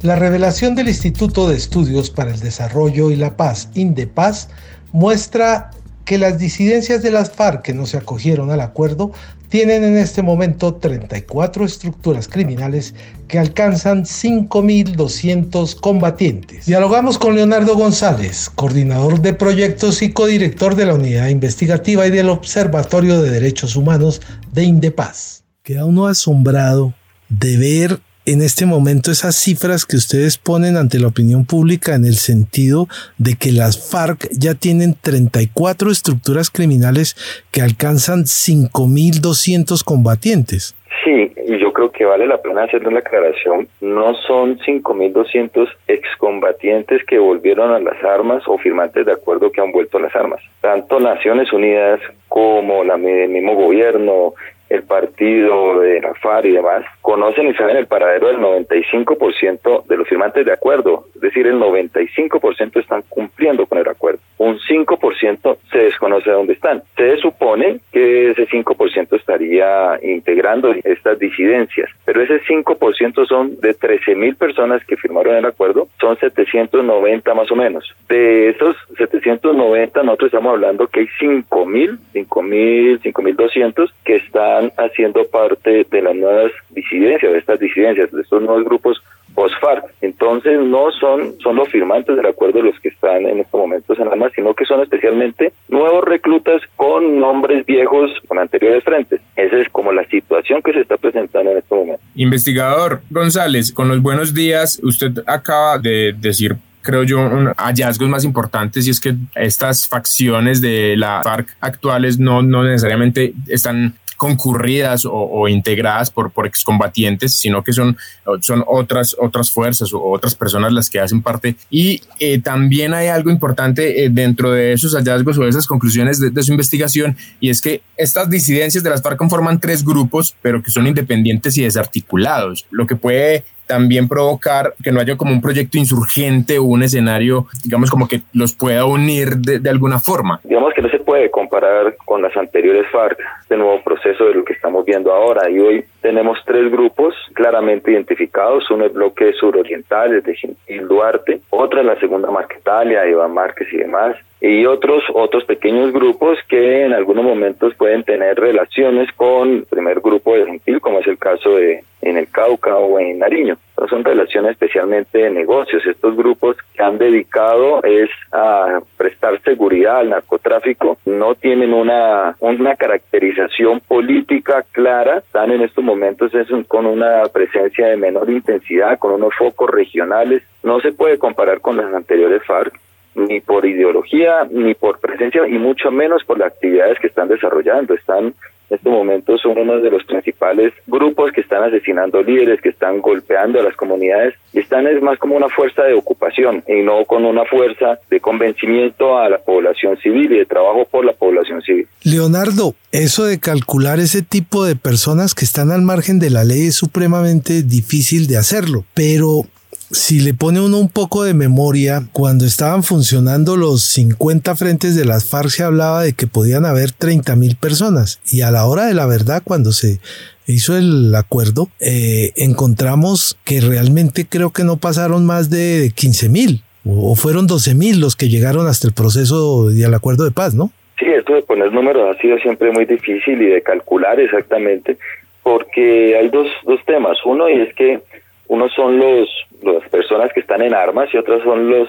La 0.00 0.16
revelación 0.16 0.74
del 0.74 0.88
Instituto 0.88 1.46
de 1.46 1.56
Estudios 1.56 2.08
para 2.08 2.30
el 2.30 2.40
Desarrollo 2.40 3.10
y 3.10 3.16
la 3.16 3.36
Paz, 3.36 3.68
Indepaz, 3.74 4.48
muestra 4.92 5.72
que 6.06 6.16
las 6.16 6.38
disidencias 6.38 7.02
de 7.02 7.10
las 7.10 7.32
FARC 7.32 7.60
que 7.60 7.74
no 7.74 7.84
se 7.84 7.98
acogieron 7.98 8.50
al 8.50 8.62
acuerdo 8.62 9.12
tienen 9.48 9.84
en 9.84 9.96
este 9.96 10.22
momento 10.22 10.74
34 10.74 11.64
estructuras 11.64 12.28
criminales 12.28 12.94
que 13.26 13.38
alcanzan 13.38 14.04
5.200 14.04 15.78
combatientes. 15.80 16.66
Dialogamos 16.66 17.18
con 17.18 17.34
Leonardo 17.34 17.76
González, 17.76 18.50
coordinador 18.54 19.20
de 19.20 19.34
proyectos 19.34 20.02
y 20.02 20.12
codirector 20.12 20.74
de 20.74 20.86
la 20.86 20.94
Unidad 20.94 21.28
Investigativa 21.28 22.06
y 22.06 22.10
del 22.10 22.28
Observatorio 22.28 23.22
de 23.22 23.30
Derechos 23.30 23.76
Humanos 23.76 24.20
de 24.52 24.64
Indepaz. 24.64 25.44
Queda 25.62 25.84
uno 25.84 26.06
asombrado 26.06 26.94
de 27.28 27.56
ver 27.56 28.00
en 28.28 28.42
este 28.42 28.66
momento 28.66 29.10
esas 29.10 29.36
cifras 29.36 29.86
que 29.86 29.96
ustedes 29.96 30.36
ponen 30.36 30.76
ante 30.76 30.98
la 30.98 31.08
opinión 31.08 31.46
pública 31.46 31.94
en 31.94 32.04
el 32.04 32.16
sentido 32.16 32.86
de 33.16 33.36
que 33.40 33.52
las 33.52 33.90
FARC 33.90 34.28
ya 34.32 34.54
tienen 34.54 34.94
34 35.00 35.90
estructuras 35.90 36.50
criminales 36.50 37.16
que 37.50 37.62
alcanzan 37.62 38.24
5.200 38.24 39.82
combatientes. 39.82 40.76
Sí, 41.04 41.32
y 41.46 41.58
yo 41.58 41.72
creo 41.72 41.90
que 41.90 42.04
vale 42.04 42.26
la 42.26 42.36
pena 42.42 42.64
hacer 42.64 42.86
una 42.86 42.98
aclaración. 42.98 43.66
No 43.80 44.14
son 44.26 44.58
5.200 44.58 45.66
excombatientes 45.86 47.02
que 47.06 47.18
volvieron 47.18 47.72
a 47.72 47.78
las 47.78 48.02
armas 48.04 48.42
o 48.46 48.58
firmantes 48.58 49.06
de 49.06 49.12
acuerdo 49.12 49.50
que 49.50 49.62
han 49.62 49.72
vuelto 49.72 49.96
a 49.96 50.02
las 50.02 50.14
armas. 50.14 50.40
Tanto 50.60 51.00
Naciones 51.00 51.50
Unidas 51.50 52.00
como 52.28 52.84
la, 52.84 52.96
el 52.96 53.30
mismo 53.30 53.54
gobierno, 53.54 54.34
el 54.68 54.82
partido 54.82 55.80
de 55.80 56.00
la 56.00 56.14
FARC 56.14 56.46
y 56.46 56.52
demás, 56.52 56.84
conocen 57.00 57.48
y 57.48 57.54
saben 57.54 57.76
el 57.76 57.86
paradero 57.86 58.28
del 58.28 58.38
95% 58.38 59.86
de 59.86 59.96
los 59.96 60.08
firmantes 60.08 60.44
de 60.44 60.52
acuerdo, 60.52 61.06
es 61.14 61.20
decir, 61.20 61.46
el 61.46 61.58
95% 61.58 62.80
están 62.80 63.02
cumpliendo 63.08 63.66
con 63.66 63.78
el 63.78 63.88
acuerdo. 63.88 64.20
Un 64.38 64.58
5% 64.58 65.58
se 65.72 65.78
desconoce 65.78 66.30
dónde 66.30 66.52
están. 66.52 66.82
Se 66.96 67.16
supone 67.16 67.80
que 67.92 68.30
ese 68.30 68.46
5% 68.46 69.16
estaría 69.16 69.98
integrando 70.02 70.72
estas 70.84 71.18
disidencias, 71.18 71.90
pero 72.04 72.22
ese 72.22 72.40
5% 72.42 73.26
son 73.26 73.58
de 73.60 73.74
13 73.74 74.14
mil 74.14 74.36
personas 74.36 74.84
que 74.84 74.96
firmaron 74.96 75.36
el 75.36 75.46
acuerdo, 75.46 75.88
son 76.00 76.16
790 76.18 77.34
más 77.34 77.50
o 77.50 77.56
menos. 77.56 77.94
De 78.08 78.50
esos 78.50 78.76
790 78.96 80.02
nosotros 80.02 80.28
estamos 80.28 80.52
hablando 80.52 80.86
que 80.86 81.00
hay 81.00 81.08
5 81.18 81.66
mil, 81.66 81.98
5 82.12 82.42
mil, 82.42 83.00
5 83.02 83.22
mil 83.22 83.36
200 83.36 83.94
que 84.04 84.16
están 84.16 84.57
haciendo 84.76 85.26
parte 85.26 85.86
de 85.90 86.02
las 86.02 86.14
nuevas 86.14 86.52
disidencias, 86.70 87.32
de 87.32 87.38
estas 87.38 87.60
disidencias, 87.60 88.10
de 88.10 88.22
estos 88.22 88.42
nuevos 88.42 88.64
grupos 88.64 89.02
post-FARC. 89.34 89.84
Entonces 90.00 90.58
no 90.60 90.90
son, 90.98 91.40
son 91.40 91.56
los 91.56 91.68
firmantes 91.68 92.16
del 92.16 92.26
acuerdo 92.26 92.60
los 92.60 92.78
que 92.80 92.88
están 92.88 93.24
en 93.24 93.38
estos 93.38 93.60
momentos 93.60 93.98
en 93.98 94.08
armas, 94.08 94.32
sino 94.34 94.52
que 94.54 94.64
son 94.64 94.82
especialmente 94.82 95.52
nuevos 95.68 96.04
reclutas 96.04 96.60
con 96.74 97.20
nombres 97.20 97.64
viejos, 97.64 98.10
con 98.26 98.38
anteriores 98.38 98.82
frentes. 98.82 99.20
Esa 99.36 99.58
es 99.58 99.68
como 99.68 99.92
la 99.92 100.04
situación 100.06 100.60
que 100.62 100.72
se 100.72 100.80
está 100.80 100.96
presentando 100.96 101.52
en 101.52 101.58
este 101.58 101.74
momento. 101.74 102.02
Investigador 102.16 103.00
González, 103.10 103.72
con 103.72 103.88
los 103.88 104.02
buenos 104.02 104.34
días, 104.34 104.80
usted 104.82 105.12
acaba 105.26 105.78
de 105.78 106.14
decir 106.18 106.56
creo 106.80 107.02
yo, 107.02 107.20
un 107.20 107.52
hallazgos 107.54 108.08
más 108.08 108.24
importantes 108.24 108.86
y 108.86 108.90
es 108.90 108.98
que 108.98 109.14
estas 109.34 109.86
facciones 109.86 110.62
de 110.62 110.96
la 110.96 111.20
FARC 111.22 111.54
actuales 111.60 112.18
no, 112.18 112.40
no 112.40 112.64
necesariamente 112.64 113.34
están 113.48 113.94
concurridas 114.18 115.06
o, 115.08 115.48
integradas 115.48 116.10
por, 116.10 116.32
excombatientes, 116.44 117.36
sino 117.36 117.62
que 117.62 117.72
son, 117.72 117.96
son 118.40 118.64
otras, 118.66 119.14
otras 119.18 119.50
fuerzas 119.52 119.94
o 119.94 120.02
otras 120.10 120.34
personas 120.34 120.72
las 120.72 120.90
que 120.90 120.98
hacen 120.98 121.22
parte. 121.22 121.54
Y 121.70 122.02
eh, 122.18 122.40
también 122.40 122.94
hay 122.94 123.06
algo 123.06 123.30
importante 123.30 124.04
eh, 124.04 124.10
dentro 124.10 124.50
de 124.50 124.72
esos 124.72 124.94
hallazgos 124.94 125.38
o 125.38 125.46
esas 125.46 125.68
conclusiones 125.68 126.18
de, 126.18 126.30
de, 126.30 126.42
su 126.42 126.50
investigación, 126.50 127.16
y 127.38 127.50
es 127.50 127.62
que 127.62 127.80
estas 127.96 128.28
disidencias 128.28 128.82
de 128.82 128.90
las 128.90 129.02
FARC 129.02 129.16
conforman 129.16 129.60
tres 129.60 129.84
grupos, 129.84 130.34
pero 130.42 130.64
que 130.64 130.72
son 130.72 130.88
independientes 130.88 131.56
y 131.56 131.62
desarticulados, 131.62 132.66
lo 132.70 132.88
que 132.88 132.96
puede 132.96 133.44
también 133.68 134.08
provocar 134.08 134.74
que 134.82 134.90
no 134.90 135.00
haya 135.00 135.16
como 135.16 135.32
un 135.32 135.40
proyecto 135.40 135.78
insurgente 135.78 136.58
o 136.58 136.64
un 136.64 136.82
escenario, 136.82 137.46
digamos, 137.62 137.90
como 137.90 138.08
que 138.08 138.22
los 138.32 138.54
pueda 138.54 138.84
unir 138.86 139.36
de, 139.36 139.60
de, 139.60 139.70
alguna 139.70 140.00
forma. 140.00 140.40
Digamos 140.42 140.72
que 140.74 140.82
no 140.82 140.88
se 140.88 140.98
puede 140.98 141.30
comparar 141.30 141.94
con 142.04 142.22
las 142.22 142.36
anteriores 142.36 142.86
FARC, 142.90 143.18
este 143.42 143.56
nuevo 143.56 143.80
proceso 143.82 144.24
de 144.24 144.34
lo 144.34 144.44
que 144.44 144.54
estamos 144.54 144.84
viendo 144.84 145.12
ahora. 145.12 145.48
Y 145.50 145.58
hoy 145.60 145.84
tenemos 146.00 146.38
tres 146.44 146.70
grupos 146.70 147.14
claramente 147.34 147.92
identificados. 147.92 148.70
Uno 148.70 148.84
el 148.84 148.90
bloque 148.90 149.32
suroriental, 149.34 150.14
es 150.16 150.24
de 150.24 150.34
Gentil 150.34 150.88
Duarte, 150.88 151.40
otra 151.50 151.80
es 151.80 151.86
la 151.86 152.00
segunda 152.00 152.30
Marquetalia, 152.30 153.06
Iván 153.06 153.34
Márquez 153.34 153.68
y 153.72 153.76
demás, 153.76 154.16
y 154.40 154.66
otros 154.66 155.02
otros 155.14 155.44
pequeños 155.44 155.92
grupos 155.92 156.38
que 156.48 156.84
en 156.84 156.92
algunos 156.92 157.24
momentos 157.24 157.74
pueden 157.74 158.04
tener 158.04 158.38
relaciones 158.38 159.10
con 159.16 159.48
el 159.48 159.64
primer 159.64 160.00
grupo 160.00 160.34
de 160.34 160.46
Como 160.80 161.00
es 161.00 161.06
el 161.06 161.18
caso 161.18 161.56
de 161.56 161.84
en 162.00 162.16
el 162.16 162.28
Cauca 162.28 162.76
o 162.76 162.98
en 162.98 163.18
Nariño. 163.18 163.56
son 163.88 164.04
relaciones 164.04 164.52
especialmente 164.52 165.18
de 165.18 165.30
negocios. 165.30 165.84
Estos 165.86 166.16
grupos 166.16 166.56
que 166.74 166.82
han 166.82 166.98
dedicado 166.98 167.82
es 167.82 168.10
a 168.32 168.80
prestar 168.96 169.40
seguridad 169.42 169.98
al 169.98 170.10
narcotráfico, 170.10 170.98
no 171.06 171.34
tienen 171.34 171.72
una, 171.72 172.36
una 172.40 172.76
caracterización 172.76 173.80
política 173.80 174.64
clara, 174.72 175.18
están 175.18 175.50
en 175.50 175.62
estos 175.62 175.84
momentos 175.84 176.34
es 176.34 176.48
con 176.66 176.86
una 176.86 177.24
presencia 177.32 177.88
de 177.88 177.96
menor 177.96 178.30
intensidad, 178.30 178.98
con 178.98 179.12
unos 179.12 179.34
focos 179.36 179.70
regionales, 179.70 180.42
no 180.62 180.80
se 180.80 180.92
puede 180.92 181.18
comparar 181.18 181.60
con 181.60 181.76
las 181.76 181.92
anteriores 181.92 182.42
FARC 182.44 182.78
ni 183.14 183.40
por 183.40 183.66
ideología, 183.66 184.46
ni 184.50 184.74
por 184.74 185.00
presencia, 185.00 185.46
y 185.48 185.58
mucho 185.58 185.90
menos 185.90 186.24
por 186.24 186.38
las 186.38 186.52
actividades 186.52 186.98
que 187.00 187.08
están 187.08 187.26
desarrollando. 187.26 187.94
Están 187.94 188.34
en 188.70 188.76
este 188.76 188.88
momento 188.90 189.38
son 189.38 189.58
uno 189.58 189.80
de 189.80 189.90
los 189.90 190.04
principales 190.04 190.72
grupos 190.86 191.32
que 191.32 191.40
están 191.40 191.64
asesinando 191.64 192.22
líderes, 192.22 192.60
que 192.60 192.68
están 192.68 193.00
golpeando 193.00 193.60
a 193.60 193.62
las 193.62 193.76
comunidades 193.76 194.34
y 194.52 194.60
están 194.60 194.86
es 194.86 195.02
más 195.02 195.18
como 195.18 195.36
una 195.36 195.48
fuerza 195.48 195.84
de 195.84 195.94
ocupación 195.94 196.62
y 196.66 196.82
no 196.82 197.04
con 197.06 197.24
una 197.24 197.44
fuerza 197.44 197.98
de 198.10 198.20
convencimiento 198.20 199.18
a 199.18 199.28
la 199.28 199.38
población 199.38 199.96
civil 199.98 200.32
y 200.32 200.38
de 200.38 200.46
trabajo 200.46 200.86
por 200.90 201.04
la 201.04 201.12
población 201.12 201.62
civil. 201.62 201.86
Leonardo, 202.02 202.74
eso 202.92 203.24
de 203.24 203.40
calcular 203.40 204.00
ese 204.00 204.22
tipo 204.22 204.64
de 204.64 204.76
personas 204.76 205.34
que 205.34 205.44
están 205.44 205.70
al 205.70 205.82
margen 205.82 206.18
de 206.18 206.30
la 206.30 206.44
ley 206.44 206.66
es 206.66 206.76
supremamente 206.76 207.62
difícil 207.62 208.26
de 208.26 208.36
hacerlo, 208.36 208.84
pero 208.94 209.44
si 209.90 210.20
le 210.20 210.34
pone 210.34 210.60
uno 210.60 210.78
un 210.78 210.88
poco 210.88 211.24
de 211.24 211.34
memoria, 211.34 212.02
cuando 212.12 212.44
estaban 212.44 212.82
funcionando 212.82 213.56
los 213.56 213.82
50 213.82 214.54
frentes 214.54 214.94
de 214.94 215.04
las 215.04 215.28
FARC 215.28 215.48
se 215.48 215.62
hablaba 215.62 216.02
de 216.02 216.12
que 216.12 216.26
podían 216.26 216.66
haber 216.66 216.92
30 216.92 217.36
mil 217.36 217.56
personas 217.56 218.20
y 218.30 218.42
a 218.42 218.50
la 218.50 218.66
hora 218.66 218.86
de 218.86 218.94
la 218.94 219.06
verdad 219.06 219.42
cuando 219.44 219.72
se 219.72 219.98
hizo 220.46 220.76
el 220.76 221.14
acuerdo 221.14 221.68
eh, 221.80 222.32
encontramos 222.36 223.38
que 223.44 223.60
realmente 223.60 224.26
creo 224.28 224.52
que 224.52 224.64
no 224.64 224.76
pasaron 224.76 225.26
más 225.26 225.50
de 225.50 225.92
15 225.94 226.28
mil 226.28 226.62
o 226.84 227.14
fueron 227.14 227.46
12 227.46 227.74
mil 227.74 228.00
los 228.00 228.16
que 228.16 228.28
llegaron 228.28 228.66
hasta 228.66 228.88
el 228.88 228.94
proceso 228.94 229.70
y 229.70 229.84
al 229.84 229.94
acuerdo 229.94 230.24
de 230.24 230.30
paz, 230.30 230.54
¿no? 230.54 230.70
Sí, 230.98 231.06
esto 231.06 231.34
de 231.34 231.42
poner 231.42 231.72
números 231.72 232.14
ha 232.14 232.20
sido 232.20 232.38
siempre 232.38 232.72
muy 232.72 232.84
difícil 232.84 233.40
y 233.40 233.46
de 233.46 233.62
calcular 233.62 234.18
exactamente 234.18 234.96
porque 235.42 236.16
hay 236.16 236.28
dos, 236.28 236.46
dos 236.64 236.80
temas. 236.84 237.18
Uno 237.24 237.48
y 237.48 237.60
es 237.60 237.74
que 237.74 238.00
unos 238.48 238.72
son 238.74 238.98
los 238.98 239.28
las 239.62 239.88
personas 239.88 240.32
que 240.32 240.40
están 240.40 240.62
en 240.62 240.74
armas 240.74 241.08
y 241.12 241.18
otras 241.18 241.42
son 241.42 241.70
los 241.70 241.88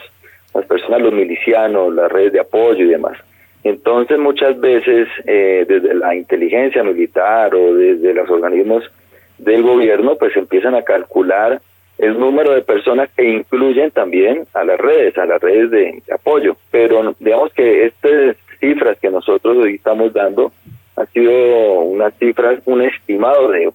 las 0.54 0.66
personas, 0.66 1.02
los 1.02 1.14
milicianos, 1.14 1.94
las 1.94 2.12
redes 2.12 2.34
de 2.34 2.40
apoyo 2.40 2.84
y 2.84 2.90
demás. 2.90 3.18
Entonces 3.64 4.18
muchas 4.18 4.60
veces 4.60 5.08
eh, 5.26 5.66
desde 5.68 5.94
la 5.94 6.16
inteligencia 6.16 6.84
militar 6.84 7.54
o 7.54 7.74
desde 7.74 8.14
los 8.14 8.30
organismos 8.30 8.84
del 9.38 9.64
gobierno 9.64 10.16
pues 10.18 10.36
empiezan 10.36 10.76
a 10.76 10.84
calcular 10.84 11.62
el 11.98 12.18
número 12.18 12.54
de 12.54 12.62
personas 12.62 13.10
que 13.16 13.30
incluyen 13.30 13.92
también 13.92 14.46
a 14.54 14.64
las 14.64 14.80
redes, 14.80 15.18
a 15.18 15.26
las 15.26 15.42
redes 15.42 15.70
de, 15.72 16.02
apoyo. 16.14 16.56
Pero 16.72 17.14
digamos 17.20 17.54
que 17.54 17.86
estas 17.86 18.38
cifras 18.60 18.98
que 19.00 19.10
nosotros 19.10 19.58
hoy 19.58 19.76
estamos 19.76 20.14
dando 20.14 20.52
ha 20.96 21.06
sido 21.08 21.32
unas 21.82 22.14
cifras, 22.18 22.60
un 22.66 22.82
estimado 22.82 23.50
de, 23.50 23.72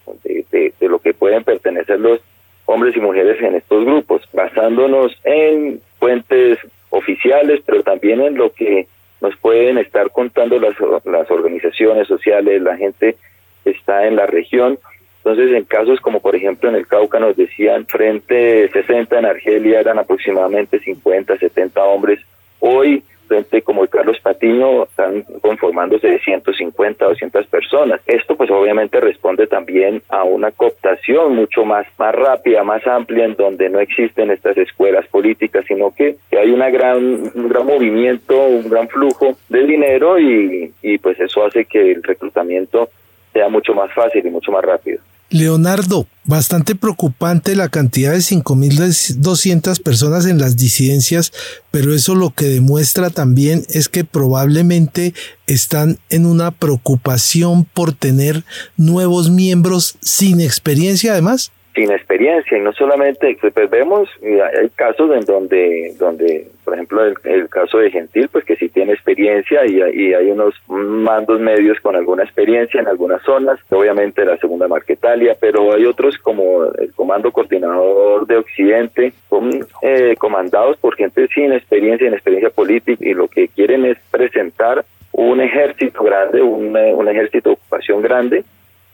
de, 0.51 0.73
de 0.79 0.88
lo 0.88 0.99
que 0.99 1.14
pueden 1.14 1.44
pertenecer 1.44 2.01
los 2.01 2.20
hombres 2.66 2.96
y 2.96 3.00
mujeres 3.00 3.40
en 3.42 3.55
estos 3.55 3.85
grupos, 3.85 4.22
basándonos 4.33 5.16
en 5.24 5.81
fuentes 5.98 6.59
oficiales, 6.90 7.61
pero 7.66 7.83
también 7.83 8.20
en 8.20 8.37
lo 8.37 8.53
que 8.53 8.87
nos 9.20 9.37
pueden 9.37 9.79
estar 9.79 10.11
contando 10.11 10.59
las, 10.59 10.74
las 11.05 11.31
organizaciones 11.31 12.07
sociales, 12.07 12.62
la 12.62 12.77
gente 12.77 13.16
que 13.62 13.70
está 13.70 14.07
en 14.07 14.16
la 14.16 14.27
región, 14.27 14.79
Entonces, 15.18 15.57
en 15.57 15.64
casos 15.64 16.00
como 16.00 16.20
por 16.20 16.37
ejemplo 16.37 16.68
en 16.68 16.77
el 16.77 16.87
Cauca 16.87 17.18
nos 17.18 17.37
decían 17.37 17.87
frente 17.87 18.68
60 18.68 19.18
en 19.18 19.24
Argelia 19.24 19.81
eran 19.81 19.98
aproximadamente 19.98 20.79
50, 20.79 21.38
70 21.38 21.83
hombres. 21.85 22.20
Hoy 22.61 23.03
frente 23.24 23.62
como 23.62 23.82
el 23.82 23.88
Carlos 23.88 24.18
Patiño 24.22 24.84
están 24.84 25.22
conformándose 25.40 26.08
de 26.08 26.18
150, 26.20 27.04
200 27.04 27.46
personas. 27.46 28.00
Esto 28.06 28.37
pues 28.37 28.50
obviamente 28.50 29.00
responde 29.00 29.46
también 29.46 30.02
a 30.08 30.24
una 30.24 30.50
cooptación 30.50 31.34
mucho 31.34 31.64
más, 31.64 31.87
más 31.98 32.14
rápida, 32.14 32.62
más 32.64 32.87
amplia, 32.87 33.24
en 33.24 33.34
donde 33.34 33.68
no 33.68 33.80
existen 33.80 34.30
estas 34.30 34.56
escuelas 34.56 35.06
políticas, 35.08 35.64
sino 35.66 35.92
que, 35.94 36.16
hay 36.32 36.50
una 36.50 36.68
gran, 36.70 36.98
un 37.34 37.48
gran 37.48 37.66
movimiento, 37.66 38.38
un 38.38 38.68
gran 38.68 38.88
flujo 38.88 39.37
de 39.48 39.64
dinero 39.64 40.18
y, 40.18 40.72
y 40.82 40.98
pues 40.98 41.18
eso 41.20 41.44
hace 41.44 41.64
que 41.64 41.92
el 41.92 42.02
reclutamiento 42.02 42.88
sea 43.32 43.48
mucho 43.48 43.74
más 43.74 43.92
fácil 43.92 44.26
y 44.26 44.30
mucho 44.30 44.52
más 44.52 44.64
rápido. 44.64 45.00
Leonardo, 45.30 46.06
bastante 46.24 46.74
preocupante 46.74 47.56
la 47.56 47.68
cantidad 47.68 48.12
de 48.12 48.18
5.200 48.18 49.82
personas 49.82 50.26
en 50.26 50.38
las 50.38 50.56
disidencias, 50.56 51.32
pero 51.70 51.94
eso 51.94 52.14
lo 52.14 52.30
que 52.30 52.46
demuestra 52.46 53.10
también 53.10 53.64
es 53.68 53.88
que 53.88 54.04
probablemente 54.04 55.14
están 55.46 55.98
en 56.10 56.26
una 56.26 56.50
preocupación 56.50 57.64
por 57.64 57.92
tener 57.92 58.44
nuevos 58.76 59.30
miembros 59.30 59.96
sin 60.00 60.40
experiencia 60.40 61.12
además 61.12 61.52
sin 61.74 61.90
experiencia 61.90 62.56
y 62.56 62.60
no 62.60 62.72
solamente 62.72 63.37
pues, 63.40 63.70
vemos 63.70 64.08
hay 64.22 64.68
casos 64.70 65.10
en 65.12 65.24
donde 65.24 65.94
donde 65.98 66.46
por 66.64 66.74
ejemplo 66.74 67.04
el, 67.04 67.48
caso 67.48 67.78
de 67.78 67.90
Gentil 67.90 68.28
pues 68.28 68.44
que 68.44 68.56
sí 68.56 68.68
tiene 68.68 68.92
experiencia 68.92 69.66
y, 69.66 69.82
hay 69.82 70.30
unos 70.30 70.54
mandos 70.68 71.40
medios 71.40 71.80
con 71.80 71.96
alguna 71.96 72.22
experiencia 72.22 72.80
en 72.80 72.87
algunas 72.87 73.22
zonas 73.22 73.58
obviamente 73.70 74.24
la 74.24 74.37
segunda 74.37 74.68
Marquetalia 74.68 75.37
pero 75.40 75.74
hay 75.74 75.84
otros 75.84 76.16
como 76.18 76.64
el 76.64 76.92
comando 76.94 77.32
coordinador 77.32 78.26
de 78.26 78.37
Occidente 78.37 79.12
son 79.28 79.66
eh, 79.82 80.14
comandados 80.16 80.76
por 80.76 80.94
gente 80.94 81.26
sin 81.34 81.52
experiencia 81.52 82.06
en 82.06 82.14
experiencia 82.14 82.50
política 82.50 83.04
y 83.04 83.14
lo 83.14 83.26
que 83.26 83.48
quieren 83.48 83.84
es 83.84 83.98
presentar 84.10 84.84
un 85.12 85.40
ejército 85.40 86.04
grande 86.04 86.40
un, 86.40 86.76
un 86.76 87.08
ejército 87.08 87.50
de 87.50 87.54
ocupación 87.54 88.00
grande 88.00 88.44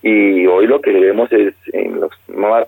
y 0.02 0.46
hoy 0.46 0.66
lo 0.66 0.80
que 0.80 0.92
vemos 0.92 1.30
es 1.30 1.54
en 1.72 2.00
los 2.00 2.10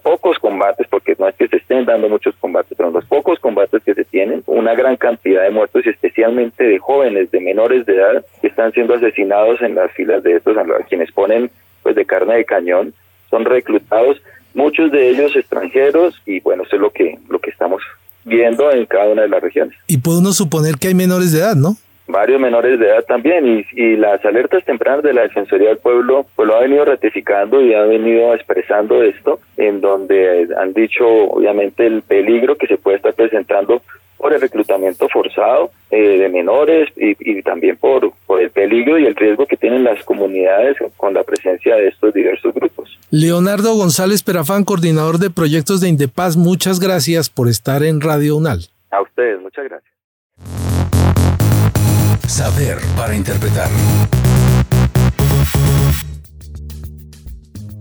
pocos 0.03 0.38
combates, 0.38 0.87
porque 0.88 1.16
no 1.18 1.29
es 1.29 1.35
que 1.37 1.49
se 1.49 1.57
estén 1.57 1.87
dando 1.87 2.09
muchos 2.09 2.35
combates, 2.37 2.77
pero 2.77 2.88
en 2.90 2.95
los 2.95 3.07
pocos 3.07 3.38
combates 3.38 3.83
que 3.83 3.95
se 3.95 4.05
tienen, 4.05 4.42
una 4.47 4.75
gran 4.75 4.97
cantidad 4.97 5.42
de 5.42 5.51
muertos 5.51 5.87
y 5.87 5.88
especialmente 5.88 6.64
de 6.64 6.79
jóvenes, 6.79 7.31
de 7.31 7.40
menores 7.40 7.87
de 7.87 7.95
edad, 7.95 8.25
que 8.42 8.49
están 8.49 8.73
siendo 8.73 8.95
asesinados 8.95 9.62
en 9.62 9.75
las 9.75 9.90
filas 9.92 10.23
de 10.23 10.37
estos, 10.37 10.57
a 10.57 10.64
quienes 10.88 11.11
ponen 11.12 11.51
pues 11.83 11.97
de 11.97 12.05
carne 12.05 12.37
de 12.37 12.45
cañón, 12.45 12.92
son 13.31 13.45
reclutados, 13.45 14.21
muchos 14.55 14.92
de 14.92 15.09
ellos 15.09 15.35
extranjeros 15.35 16.21
y 16.27 16.40
bueno, 16.40 16.64
eso 16.64 16.77
es 16.77 16.83
lo 16.83 16.90
que, 16.90 17.18
lo 17.31 17.38
que 17.38 17.51
estamos 17.51 17.83
viendo 18.25 18.71
en 18.71 18.85
cada 18.87 19.09
una 19.09 19.23
de 19.23 19.29
las 19.29 19.42
regiones. 19.42 19.77
Y 19.87 19.99
uno 20.07 20.33
suponer 20.33 20.77
que 20.77 20.88
hay 20.88 20.95
menores 20.95 21.33
de 21.33 21.38
edad, 21.38 21.57
¿no? 21.57 21.77
Varios 22.07 22.41
menores 22.41 22.79
de 22.79 22.87
edad 22.87 23.05
también 23.05 23.47
y, 23.47 23.67
y, 23.73 23.97
las 23.97 24.25
alertas 24.25 24.65
tempranas 24.65 25.03
de 25.03 25.12
la 25.12 25.23
Defensoría 25.23 25.69
del 25.69 25.79
Pueblo 25.79 26.27
pues 26.35 26.49
lo 26.49 26.57
ha 26.57 26.61
venido 26.61 26.85
ratificando 26.85 27.61
y 27.61 27.75
ha 27.75 27.83
venido 27.83 28.35
expresando 28.35 29.03
esto 29.03 29.41
en 29.57 29.81
donde 29.81 30.49
han 30.59 30.73
dicho 30.73 31.07
obviamente 31.07 31.87
el 31.87 32.03
peligro 32.03 32.57
que 32.57 32.67
se 32.67 32.79
puede 32.79 32.97
estar 32.97 33.15
presentando 33.15 33.83
por 34.23 34.33
el 34.33 34.41
reclutamiento 34.41 35.09
forzado 35.09 35.73
eh, 35.91 36.19
de 36.19 36.29
menores 36.29 36.88
y, 36.97 37.17
y, 37.19 37.43
también 37.43 37.77
por, 37.77 38.12
por 38.25 38.41
el 38.41 38.51
peligro 38.51 38.97
y 38.97 39.05
el 39.05 39.17
riesgo 39.17 39.47
que 39.47 39.57
tienen 39.57 39.83
las 39.83 40.03
comunidades 40.05 40.77
con 40.97 41.12
la 41.12 41.25
presencia 41.25 41.75
de 41.75 41.88
estos 41.88 42.15
diversos 42.15 42.55
grupos. 42.55 42.97
Leonardo 43.11 43.75
González 43.75 44.23
Perafán, 44.23 44.65
coordinador 44.65 45.19
de 45.19 45.31
proyectos 45.31 45.81
de 45.81 45.88
Indepaz, 45.88 46.37
muchas 46.37 46.79
gracias 46.79 47.31
por 47.31 47.49
estar 47.49 47.83
en 47.83 48.01
Radio 48.01 48.37
UNAL. 48.37 48.61
A 48.93 49.03
ustedes, 49.03 49.41
muchas 49.41 49.65
gracias. 49.65 50.82
Saber 52.27 52.79
para 52.97 53.15
interpretar. 53.15 53.69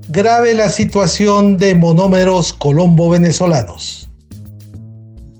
Grave 0.10 0.54
la 0.54 0.70
situación 0.70 1.58
de 1.58 1.74
monómeros 1.74 2.52
colombo 2.52 3.10
venezolanos. 3.10 4.10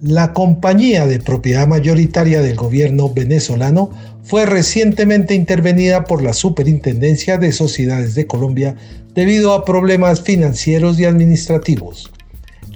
La 0.02 0.34
compañía 0.34 1.06
de 1.06 1.20
propiedad 1.20 1.68
mayoritaria 1.68 2.42
del 2.42 2.56
gobierno 2.56 3.10
venezolano 3.10 3.92
fue 4.24 4.46
recientemente 4.46 5.36
intervenida 5.36 6.06
por 6.06 6.24
la 6.24 6.34
Superintendencia 6.34 7.38
de 7.38 7.52
Sociedades 7.52 8.16
de 8.16 8.28
Colombia 8.28 8.76
debido 9.14 9.54
a 9.54 9.66
problemas 9.66 10.22
financieros 10.22 11.00
y 11.00 11.06
administrativos. 11.06 12.12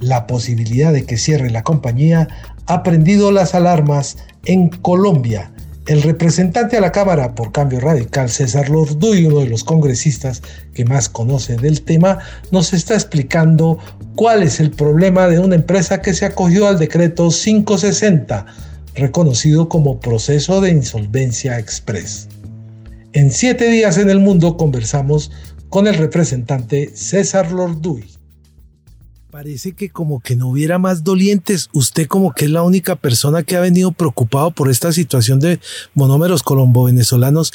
La 0.01 0.27
posibilidad 0.27 0.91
de 0.91 1.05
que 1.05 1.17
cierre 1.17 1.49
la 1.49 1.63
compañía 1.63 2.27
ha 2.65 2.83
prendido 2.83 3.31
las 3.31 3.55
alarmas 3.55 4.17
en 4.43 4.67
Colombia 4.67 5.54
el 5.87 6.01
representante 6.01 6.77
a 6.77 6.81
la 6.81 6.91
Cámara 6.91 7.35
por 7.35 7.51
Cambio 7.51 7.79
Radical, 7.79 8.29
César 8.29 8.69
Lorduy, 8.69 9.25
uno 9.25 9.39
de 9.39 9.49
los 9.49 9.63
congresistas 9.63 10.41
que 10.73 10.83
más 10.83 11.09
conoce 11.09 11.57
del 11.57 11.83
tema, 11.83 12.19
nos 12.51 12.73
está 12.73 12.95
explicando 12.95 13.77
cuál 14.15 14.41
es 14.41 14.59
el 14.59 14.71
problema 14.71 15.27
de 15.27 15.39
una 15.39 15.55
empresa 15.55 16.01
que 16.01 16.13
se 16.13 16.25
acogió 16.25 16.67
al 16.67 16.79
decreto 16.79 17.29
560, 17.29 18.45
reconocido 18.95 19.69
como 19.69 19.99
proceso 19.99 20.59
de 20.59 20.71
insolvencia 20.71 21.59
express. 21.59 22.29
En 23.13 23.31
siete 23.31 23.69
días 23.69 23.97
en 23.97 24.09
el 24.09 24.19
mundo 24.19 24.57
conversamos 24.57 25.31
con 25.69 25.85
el 25.85 25.95
representante 25.95 26.91
César 26.95 27.51
Lorduy. 27.51 28.14
Parece 29.35 29.73
que 29.73 29.89
como 29.89 30.21
que 30.21 30.37
no 30.37 30.47
hubiera 30.47 30.77
más 30.77 31.03
dolientes. 31.03 31.69
Usted 31.73 32.07
como 32.07 32.33
que 32.33 32.45
es 32.45 32.51
la 32.51 32.63
única 32.63 32.95
persona 32.95 33.43
que 33.43 33.57
ha 33.57 33.59
venido 33.59 33.91
preocupado 33.91 34.51
por 34.51 34.69
esta 34.69 34.93
situación 34.93 35.41
de 35.41 35.59
monómeros 35.93 36.41
colombo-venezolanos. 36.41 37.51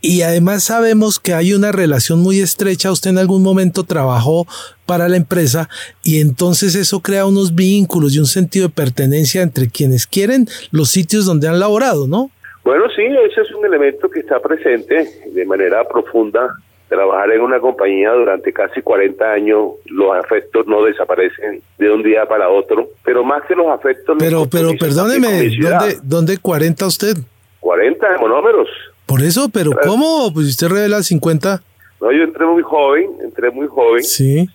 Y 0.00 0.22
además 0.22 0.62
sabemos 0.62 1.18
que 1.18 1.34
hay 1.34 1.52
una 1.52 1.72
relación 1.72 2.20
muy 2.20 2.38
estrecha. 2.38 2.92
Usted 2.92 3.10
en 3.10 3.18
algún 3.18 3.42
momento 3.42 3.82
trabajó 3.82 4.46
para 4.86 5.08
la 5.08 5.16
empresa 5.16 5.68
y 6.04 6.20
entonces 6.20 6.76
eso 6.76 7.00
crea 7.00 7.26
unos 7.26 7.56
vínculos 7.56 8.14
y 8.14 8.20
un 8.20 8.26
sentido 8.26 8.68
de 8.68 8.74
pertenencia 8.74 9.42
entre 9.42 9.68
quienes 9.68 10.06
quieren 10.06 10.46
los 10.70 10.90
sitios 10.90 11.26
donde 11.26 11.48
han 11.48 11.58
laborado, 11.58 12.06
¿no? 12.06 12.30
Bueno, 12.62 12.84
sí, 12.94 13.02
ese 13.02 13.40
es 13.40 13.50
un 13.52 13.66
elemento 13.66 14.08
que 14.08 14.20
está 14.20 14.38
presente 14.38 15.08
de 15.34 15.44
manera 15.44 15.82
profunda 15.88 16.56
trabajar 16.88 17.30
en 17.32 17.40
una 17.40 17.58
compañía 17.60 18.12
durante 18.12 18.52
casi 18.52 18.80
40 18.80 19.32
años, 19.32 19.72
los 19.86 20.16
afectos 20.16 20.66
no 20.66 20.82
desaparecen 20.84 21.60
de 21.78 21.90
un 21.90 22.02
día 22.02 22.26
para 22.26 22.48
otro, 22.48 22.88
pero 23.04 23.24
más 23.24 23.44
que 23.44 23.54
los 23.54 23.66
afectos... 23.68 24.16
Pero, 24.18 24.46
pero 24.50 24.70
perdóneme, 24.78 25.50
¿dónde, 25.60 25.96
¿dónde 26.02 26.38
40 26.38 26.86
usted? 26.86 27.16
40 27.60 28.18
monómeros. 28.18 28.68
Por 29.06 29.22
eso, 29.22 29.48
pero 29.52 29.72
¿cómo? 29.82 30.32
Pues 30.32 30.46
usted 30.48 30.68
revela 30.68 31.02
50. 31.02 31.62
No, 32.00 32.12
yo 32.12 32.24
entré 32.24 32.44
muy 32.44 32.62
joven, 32.62 33.10
entré 33.22 33.50
muy 33.50 33.66
joven 33.66 34.02
sí. 34.02 34.48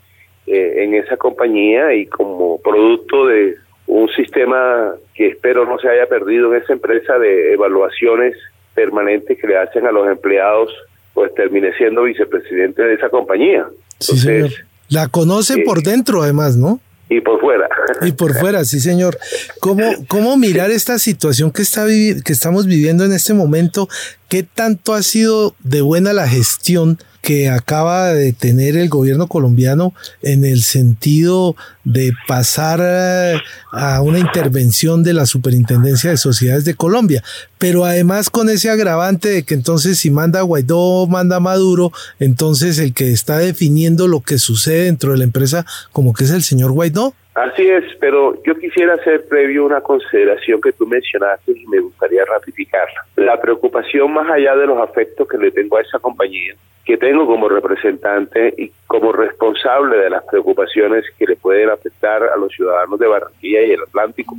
Eh, 0.48 0.84
en 0.84 0.94
esa 0.96 1.18
compañía 1.18 1.94
y 1.94 2.06
como 2.06 2.60
producto 2.62 3.28
de 3.28 3.56
un 3.88 4.10
sistema 4.10 4.94
que 5.14 5.28
espero 5.28 5.66
no 5.66 5.78
se 5.80 5.90
haya 5.90 6.08
perdido 6.08 6.54
en 6.54 6.62
esa 6.62 6.74
empresa 6.74 7.18
de 7.20 7.54
evaluaciones 7.54 8.36
permanentes 8.74 9.40
que 9.40 9.48
le 9.48 9.58
hacen 9.58 9.86
a 9.86 9.92
los 9.92 10.08
empleados 10.08 10.72
pues 11.22 11.36
terminé 11.36 11.72
siendo 11.78 12.02
vicepresidente 12.02 12.82
de 12.82 12.96
esa 12.96 13.08
compañía. 13.10 13.68
sí, 14.00 14.18
señor. 14.18 14.50
La 14.90 15.08
conoce 15.08 15.60
por 15.60 15.84
dentro, 15.84 16.24
además, 16.24 16.58
¿no? 16.58 16.80
Y 17.10 17.22
por 17.22 17.40
fuera. 17.40 17.70
Y 18.02 18.12
por 18.14 18.34
fuera, 18.34 18.66
sí, 18.66 18.80
señor. 18.80 19.20
¿Cómo, 19.60 19.84
cómo 20.08 20.36
mirar 20.36 20.72
esta 20.72 20.98
situación 20.98 21.52
que, 21.52 21.62
está 21.62 21.86
que 21.86 22.34
estamos 22.34 22.66
viviendo 22.66 23.06
en 23.06 23.14
este 23.14 23.36
momento? 23.36 23.88
¿Qué 24.30 24.42
tanto 24.42 24.96
ha 24.96 25.04
sido 25.04 25.54
de 25.60 25.82
buena 25.82 26.12
la 26.12 26.28
gestión 26.28 26.98
que 27.22 27.50
acaba 27.50 28.14
de 28.14 28.34
tener 28.34 28.76
el 28.76 28.90
gobierno 28.90 29.28
colombiano 29.28 29.94
en 30.22 30.44
el 30.44 30.64
sentido 30.64 31.56
de 31.84 32.14
pasar 32.28 32.80
eh, 32.84 33.40
a 33.72 34.02
una 34.02 34.20
intervención 34.20 35.04
de 35.04 35.14
la 35.14 35.26
Superintendencia 35.26 36.10
de 36.10 36.18
Sociedades 36.18 36.66
de 36.66 36.76
Colombia, 36.76 37.24
pero 37.58 37.86
además 37.86 38.30
con 38.30 38.50
ese 38.50 38.70
agravante 38.70 39.30
de 39.30 39.44
que 39.44 39.54
entonces 39.54 40.00
si 40.00 40.10
manda 40.10 40.42
Guaidó, 40.42 41.08
manda 41.08 41.40
Maduro, 41.40 41.92
entonces 42.20 42.80
el 42.80 42.94
que 42.94 43.12
está 43.12 43.38
definiendo 43.38 44.08
lo 44.08 44.22
que 44.22 44.40
sucede 44.40 44.86
dentro 44.86 45.12
de 45.12 45.20
la 45.20 45.24
empresa 45.24 45.66
como 45.92 46.14
que 46.14 46.24
es 46.24 46.32
el 46.32 46.44
señor 46.44 46.72
Guaidó. 46.72 47.14
Así 47.42 47.68
es, 47.68 47.84
pero 48.00 48.36
yo 48.44 48.54
quisiera 48.54 48.94
hacer 48.94 49.28
previo 49.28 49.66
una 49.66 49.82
consideración 49.82 50.62
que 50.62 50.74
tú 50.74 50.86
mencionaste 50.86 51.54
y 51.54 51.66
me 51.66 51.80
gustaría 51.80 52.24
ratificarla. 52.24 53.04
La 53.16 53.42
preocupación 53.42 54.14
más 54.14 54.30
allá 54.30 54.56
de 54.56 54.68
los 54.68 54.78
afectos 54.78 55.28
que 55.28 55.40
le 55.40 55.50
tengo 55.50 55.78
a 55.78 55.82
esa 55.82 55.98
compañía, 55.98 56.54
que 56.86 56.98
tengo 56.98 57.26
como 57.26 57.50
representante 57.50 58.54
y 58.56 58.72
como 58.86 59.12
responsable 59.12 59.98
de 59.98 60.12
las 60.12 60.24
preocupaciones 60.26 61.04
que 61.18 61.26
le 61.26 61.36
pueden 61.36 61.72
afectar 61.72 62.22
a 62.22 62.38
los 62.38 62.54
ciudadanos 62.54 63.00
de 63.00 63.08
Barranquilla 63.08 63.64
y 63.64 63.72
el 63.72 63.82
Atlántico, 63.82 64.36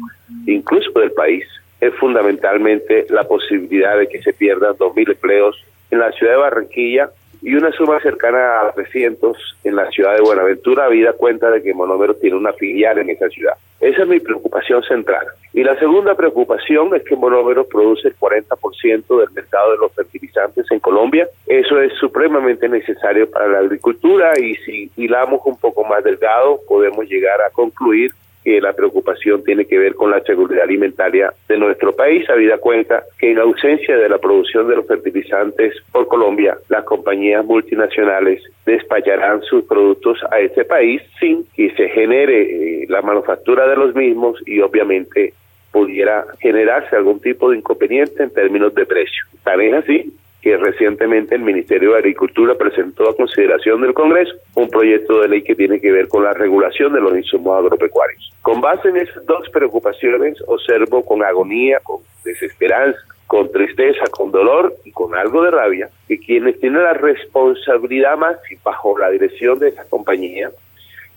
incluso 0.46 0.92
del 1.00 1.10
país, 1.10 1.44
es 1.80 1.92
fundamentalmente 1.96 3.06
la 3.10 3.24
posibilidad 3.24 3.98
de 3.98 4.06
que 4.06 4.22
se 4.22 4.32
pierdan 4.32 4.74
2.000 4.74 5.10
empleos 5.10 5.60
en 5.90 5.98
la 5.98 6.12
ciudad 6.12 6.34
de 6.34 6.38
Barranquilla 6.38 7.10
y 7.42 7.54
una 7.54 7.72
suma 7.72 8.00
cercana 8.00 8.60
a 8.60 8.72
300 8.72 9.36
en 9.64 9.76
la 9.76 9.90
ciudad 9.90 10.14
de 10.14 10.22
Buenaventura, 10.22 10.84
habida 10.84 11.12
cuenta 11.12 11.50
de 11.50 11.60
que 11.60 11.74
Monómeros 11.74 12.20
tiene 12.20 12.36
una 12.36 12.52
filial 12.52 12.98
en 12.98 13.10
esa 13.10 13.28
ciudad. 13.28 13.54
Esa 13.80 14.02
es 14.02 14.08
mi 14.08 14.20
preocupación 14.20 14.80
central. 14.84 15.26
Y 15.52 15.64
la 15.64 15.76
segunda 15.80 16.14
preocupación 16.14 16.94
es 16.94 17.02
que 17.02 17.16
Monómeros 17.16 17.66
produce 17.66 18.08
el 18.08 18.16
40% 18.16 19.18
del 19.18 19.30
mercado 19.34 19.72
de 19.72 19.78
los 19.78 19.92
fertilizantes 19.92 20.66
en 20.70 20.78
Colombia. 20.78 21.28
Eso 21.46 21.80
es 21.80 21.92
supremamente 21.94 22.68
necesario 22.68 23.28
para 23.28 23.48
la 23.48 23.58
agricultura 23.58 24.38
y 24.38 24.54
si 24.56 24.90
hilamos 24.96 25.40
un 25.44 25.56
poco 25.56 25.82
más 25.84 26.04
delgado 26.04 26.60
podemos 26.68 27.06
llegar 27.08 27.40
a 27.42 27.50
concluir 27.50 28.12
que 28.44 28.60
la 28.60 28.72
preocupación 28.72 29.44
tiene 29.44 29.64
que 29.64 29.78
ver 29.78 29.94
con 29.94 30.10
la 30.10 30.20
seguridad 30.20 30.64
alimentaria 30.64 31.32
de 31.48 31.58
nuestro 31.58 31.94
país, 31.94 32.28
habida 32.28 32.58
cuenta 32.58 33.04
que 33.18 33.30
en 33.32 33.38
ausencia 33.38 33.96
de 33.96 34.08
la 34.08 34.18
producción 34.18 34.68
de 34.68 34.76
los 34.76 34.86
fertilizantes 34.86 35.74
por 35.92 36.08
Colombia, 36.08 36.56
las 36.68 36.84
compañías 36.84 37.44
multinacionales 37.44 38.42
despacharán 38.66 39.42
sus 39.42 39.64
productos 39.64 40.18
a 40.30 40.40
ese 40.40 40.64
país 40.64 41.02
sin 41.18 41.44
que 41.54 41.70
se 41.74 41.88
genere 41.88 42.82
eh, 42.82 42.86
la 42.88 43.02
manufactura 43.02 43.66
de 43.68 43.76
los 43.76 43.94
mismos 43.94 44.40
y 44.46 44.60
obviamente 44.60 45.34
pudiera 45.70 46.26
generarse 46.40 46.96
algún 46.96 47.20
tipo 47.20 47.50
de 47.50 47.58
inconveniente 47.58 48.22
en 48.22 48.30
términos 48.30 48.74
de 48.74 48.84
precio. 48.84 49.24
Tan 49.42 49.60
es 49.60 49.74
así 49.74 50.12
que 50.42 50.56
recientemente 50.56 51.36
el 51.36 51.42
Ministerio 51.42 51.92
de 51.92 51.98
Agricultura 51.98 52.56
presentó 52.56 53.08
a 53.08 53.16
consideración 53.16 53.80
del 53.80 53.94
Congreso 53.94 54.34
un 54.56 54.68
proyecto 54.68 55.20
de 55.20 55.28
ley 55.28 55.42
que 55.42 55.54
tiene 55.54 55.80
que 55.80 55.92
ver 55.92 56.08
con 56.08 56.24
la 56.24 56.32
regulación 56.32 56.92
de 56.92 57.00
los 57.00 57.16
insumos 57.16 57.56
agropecuarios. 57.58 58.30
Con 58.42 58.60
base 58.60 58.88
en 58.88 58.96
esas 58.96 59.24
dos 59.24 59.48
preocupaciones, 59.50 60.42
observo 60.48 61.04
con 61.04 61.22
agonía, 61.22 61.78
con 61.84 62.00
desesperanza, 62.24 62.98
con 63.28 63.52
tristeza, 63.52 64.04
con 64.10 64.32
dolor 64.32 64.74
y 64.84 64.90
con 64.90 65.14
algo 65.14 65.44
de 65.44 65.52
rabia, 65.52 65.88
que 66.08 66.18
quienes 66.18 66.58
tienen 66.58 66.82
la 66.82 66.94
responsabilidad 66.94 68.18
más 68.18 68.36
bajo 68.64 68.98
la 68.98 69.10
dirección 69.10 69.60
de 69.60 69.68
esa 69.68 69.84
compañía 69.84 70.50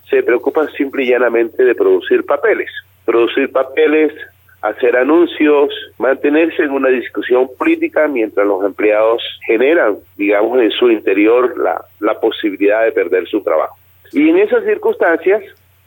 se 0.09 0.21
preocupan 0.21 0.69
simple 0.73 1.03
y 1.03 1.09
llanamente 1.09 1.63
de 1.63 1.73
producir 1.73 2.23
papeles. 2.25 2.69
Producir 3.05 3.51
papeles 3.51 4.13
hacer 4.61 4.95
anuncios, 4.97 5.69
mantenerse 5.97 6.63
en 6.63 6.71
una 6.71 6.89
discusión 6.89 7.49
política 7.57 8.07
mientras 8.07 8.45
los 8.47 8.63
empleados 8.65 9.21
generan, 9.45 9.97
digamos, 10.17 10.59
en 10.59 10.71
su 10.71 10.89
interior 10.89 11.57
la, 11.57 11.83
la 11.99 12.19
posibilidad 12.19 12.83
de 12.83 12.91
perder 12.91 13.27
su 13.27 13.41
trabajo. 13.41 13.75
Y 14.11 14.29
en 14.29 14.37
esas 14.37 14.63
circunstancias, 14.63 15.43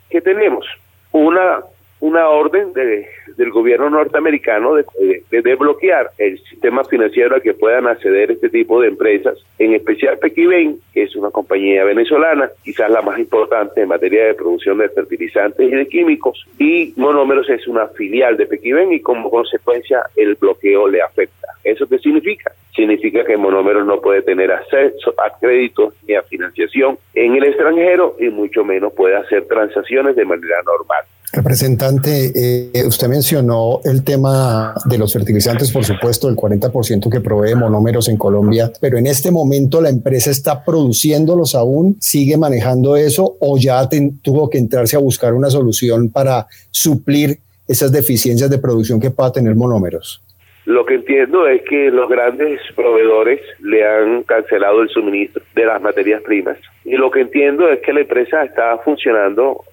¿qué 0.09 0.21
tenemos? 0.21 0.65
Una 1.11 1.59
una 2.01 2.29
orden 2.29 2.71
de, 2.73 3.07
del 3.35 3.49
gobierno 3.49 3.89
norteamericano 3.89 4.75
de, 4.75 4.85
de, 5.29 5.55
bloquear 5.55 6.11
el 6.17 6.39
sistema 6.43 6.83
financiero 6.85 7.35
a 7.35 7.41
que 7.41 7.53
puedan 7.53 7.87
acceder 7.87 8.31
este 8.31 8.49
tipo 8.49 8.81
de 8.81 8.87
empresas, 8.87 9.37
en 9.57 9.73
especial 9.73 10.17
Pequiven, 10.17 10.77
que 10.93 11.03
es 11.03 11.15
una 11.15 11.29
compañía 11.29 11.83
venezolana, 11.83 12.49
quizás 12.63 12.89
la 12.89 13.01
más 13.01 13.19
importante 13.19 13.81
en 13.81 13.89
materia 13.89 14.25
de 14.25 14.33
producción 14.33 14.77
de 14.77 14.89
fertilizantes 14.89 15.67
y 15.67 15.75
de 15.75 15.87
químicos, 15.87 16.45
y 16.57 16.93
Monómeros 16.95 17.49
es 17.49 17.67
una 17.67 17.87
filial 17.87 18.37
de 18.37 18.45
Pequiven 18.45 18.93
y 18.93 19.01
como 19.01 19.29
consecuencia 19.29 20.03
el 20.15 20.35
bloqueo 20.35 20.87
le 20.87 21.01
afecta. 21.01 21.47
¿Eso 21.63 21.87
qué 21.87 21.99
significa? 21.99 22.53
Significa 22.73 23.25
que 23.25 23.35
Monómeros 23.35 23.85
no 23.85 23.99
puede 23.99 24.21
tener 24.21 24.51
acceso 24.51 25.13
a 25.17 25.37
créditos 25.37 25.93
ni 26.07 26.15
a 26.15 26.21
financiación 26.21 26.97
en 27.13 27.35
el 27.35 27.43
extranjero 27.43 28.15
y 28.19 28.29
mucho 28.29 28.63
menos 28.63 28.93
puede 28.93 29.17
hacer 29.17 29.45
transacciones 29.45 30.15
de 30.15 30.23
manera 30.23 30.61
normal. 30.63 31.03
Representante, 31.31 32.31
eh, 32.35 32.87
usted 32.87 33.07
mencionó 33.07 33.81
el 33.83 34.03
tema 34.03 34.73
de 34.85 34.97
los 34.97 35.13
fertilizantes, 35.13 35.71
por 35.71 35.85
supuesto, 35.85 36.27
el 36.27 36.35
40% 36.35 37.07
que 37.07 37.21
provee 37.21 37.53
monómeros 37.53 38.09
en 38.09 38.17
Colombia, 38.17 38.71
pero 38.81 38.97
en 38.97 39.05
este 39.05 39.29
momento 39.29 39.79
la 39.79 39.89
empresa 39.89 40.31
está 40.31 40.65
produciéndolos 40.65 41.53
aún, 41.53 41.97
sigue 41.99 42.35
manejando 42.35 42.95
eso 42.95 43.37
o 43.39 43.59
ya 43.59 43.87
tuvo 44.23 44.49
que 44.49 44.57
entrarse 44.57 44.95
a 44.95 44.99
buscar 44.99 45.35
una 45.35 45.51
solución 45.51 46.09
para 46.09 46.47
suplir 46.71 47.37
esas 47.67 47.91
deficiencias 47.91 48.49
de 48.49 48.57
producción 48.57 48.99
que 48.99 49.11
pueda 49.11 49.31
tener 49.31 49.55
monómeros. 49.55 50.23
Lo 50.65 50.85
que 50.85 50.95
entiendo 50.95 51.47
es 51.47 51.61
que 51.67 51.91
los 51.91 52.09
grandes 52.09 52.59
proveedores 52.75 53.39
le 53.59 53.87
han 53.87 54.23
cancelado 54.23 54.81
el 54.81 54.89
suministro 54.89 55.41
de 55.55 55.65
las 55.65 55.81
materias 55.81 56.21
primas. 56.23 56.57
Y 56.85 56.95
lo 56.95 57.09
que 57.11 57.21
entiendo 57.21 57.69
es 57.69 57.79
que 57.81 57.93
la 57.93 58.01
empresa 58.01 58.43
está 58.43 58.77
funcionando 58.79 59.63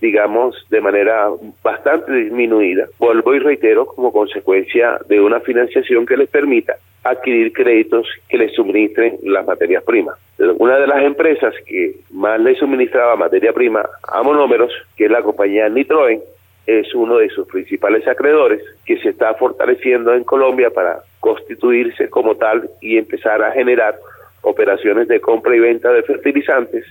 digamos, 0.00 0.56
de 0.68 0.80
manera 0.80 1.28
bastante 1.62 2.12
disminuida. 2.12 2.86
Vuelvo 2.98 3.34
y 3.34 3.38
reitero, 3.38 3.86
como 3.86 4.12
consecuencia 4.12 4.98
de 5.08 5.20
una 5.20 5.40
financiación 5.40 6.06
que 6.06 6.16
les 6.16 6.28
permita 6.28 6.76
adquirir 7.04 7.52
créditos 7.52 8.06
que 8.28 8.38
les 8.38 8.52
suministren 8.54 9.18
las 9.22 9.46
materias 9.46 9.84
primas. 9.84 10.18
Una 10.58 10.78
de 10.78 10.86
las 10.86 11.02
empresas 11.02 11.54
que 11.64 11.96
más 12.10 12.40
le 12.40 12.54
suministraba 12.56 13.16
materia 13.16 13.52
prima 13.52 13.88
a 14.02 14.22
monómeros, 14.22 14.72
que 14.96 15.06
es 15.06 15.10
la 15.10 15.22
compañía 15.22 15.68
Nitroen, 15.68 16.20
es 16.66 16.92
uno 16.94 17.18
de 17.18 17.28
sus 17.30 17.46
principales 17.46 18.06
acreedores 18.08 18.60
que 18.84 18.98
se 18.98 19.10
está 19.10 19.34
fortaleciendo 19.34 20.12
en 20.14 20.24
Colombia 20.24 20.70
para 20.70 20.98
constituirse 21.20 22.10
como 22.10 22.34
tal 22.34 22.68
y 22.80 22.98
empezar 22.98 23.42
a 23.42 23.52
generar 23.52 23.94
operaciones 24.42 25.08
de 25.08 25.20
compra 25.20 25.54
y 25.54 25.60
venta 25.60 25.92
de 25.92 26.02
fertilizantes 26.02 26.84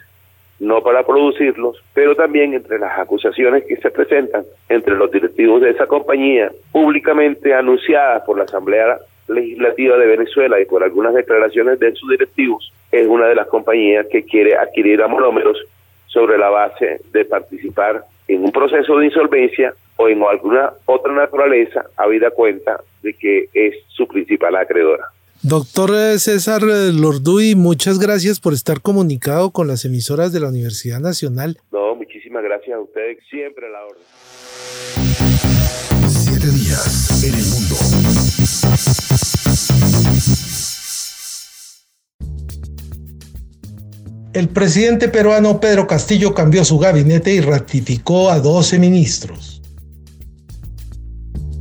no 0.60 0.82
para 0.82 1.06
producirlos, 1.06 1.84
pero 1.94 2.16
también 2.16 2.54
entre 2.54 2.80
las 2.80 2.98
acusaciones 2.98 3.66
que 3.66 3.76
se 3.78 3.92
presentan 3.92 4.44
entre 4.70 4.96
los 4.96 5.12
directivos 5.12 5.62
de 5.62 5.72
esa 5.72 5.88
compañía, 5.88 6.52
públicamente 6.72 7.54
anunciadas 7.54 8.24
por 8.24 8.38
la 8.38 8.46
Asamblea 8.46 8.98
Legislativa 9.28 9.98
de 9.98 10.06
Venezuela 10.06 10.60
y 10.60 10.66
por 10.66 10.84
algunas 10.84 11.14
declaraciones 11.14 11.80
de 11.80 11.94
sus 11.96 12.10
directivos, 12.10 12.72
es 12.92 13.08
una 13.08 13.28
de 13.28 13.36
las 13.36 13.48
compañías 13.48 14.06
que 14.12 14.24
quiere 14.24 14.56
adquirir 14.56 15.02
a 15.02 15.08
monómeros 15.08 15.58
sobre 16.08 16.38
la 16.38 16.50
base 16.50 17.02
de 17.12 17.26
participar 17.26 18.04
en 18.28 18.44
un 18.44 18.52
proceso 18.52 18.98
de 18.98 19.06
insolvencia 19.06 19.74
o 19.98 20.08
en 20.08 20.24
alguna 20.24 20.72
otra 20.86 21.14
naturaleza, 21.14 21.86
habida 21.98 22.32
cuenta 22.32 22.80
de 23.02 23.14
que 23.14 23.50
es 23.54 23.76
su 23.88 24.08
principal 24.08 24.56
acreedora. 24.56 25.06
Doctor 25.48 25.92
César 26.18 26.64
Lorduy, 26.64 27.54
muchas 27.54 28.00
gracias 28.00 28.40
por 28.40 28.54
estar 28.54 28.82
comunicado 28.82 29.52
con 29.52 29.68
las 29.68 29.86
emisoras 29.86 30.34
de 30.34 30.40
la 30.40 30.50
Universidad 30.50 31.00
Nacional. 31.00 31.60
No, 31.72 31.94
muchísimas 31.94 32.42
gracias 32.42 32.76
a 32.76 32.80
ustedes, 32.80 33.20
siempre 33.30 33.68
a 33.68 33.70
la 33.70 33.86
orden. 33.86 34.02
Siete 36.10 36.48
días 36.48 37.24
en 37.24 37.36
el 37.36 37.46
mundo. 37.46 37.76
El 44.34 44.50
presidente 44.50 45.10
peruano 45.10 45.60
Pedro 45.60 45.86
Castillo 45.86 46.34
cambió 46.34 46.66
su 46.66 46.80
gabinete 46.80 47.36
y 47.36 47.42
ratificó 47.42 48.32
a 48.32 48.40
12 48.40 48.80
ministros. 48.80 49.62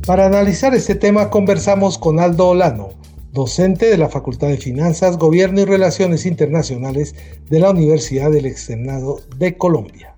Para 0.07 0.25
analizar 0.25 0.73
este 0.73 0.95
tema 0.95 1.29
conversamos 1.29 1.99
con 1.99 2.19
Aldo 2.19 2.47
Olano, 2.47 3.04
docente 3.35 3.85
de 3.87 3.97
la 3.97 4.09
Facultad 4.09 4.47
de 4.47 4.57
Finanzas, 4.57 5.17
Gobierno 5.17 5.61
y 5.61 5.65
Relaciones 5.65 6.25
Internacionales 6.25 7.13
de 7.49 7.59
la 7.59 7.69
Universidad 7.69 8.31
del 8.31 8.47
Externado 8.47 9.21
de 9.37 9.57
Colombia. 9.57 10.15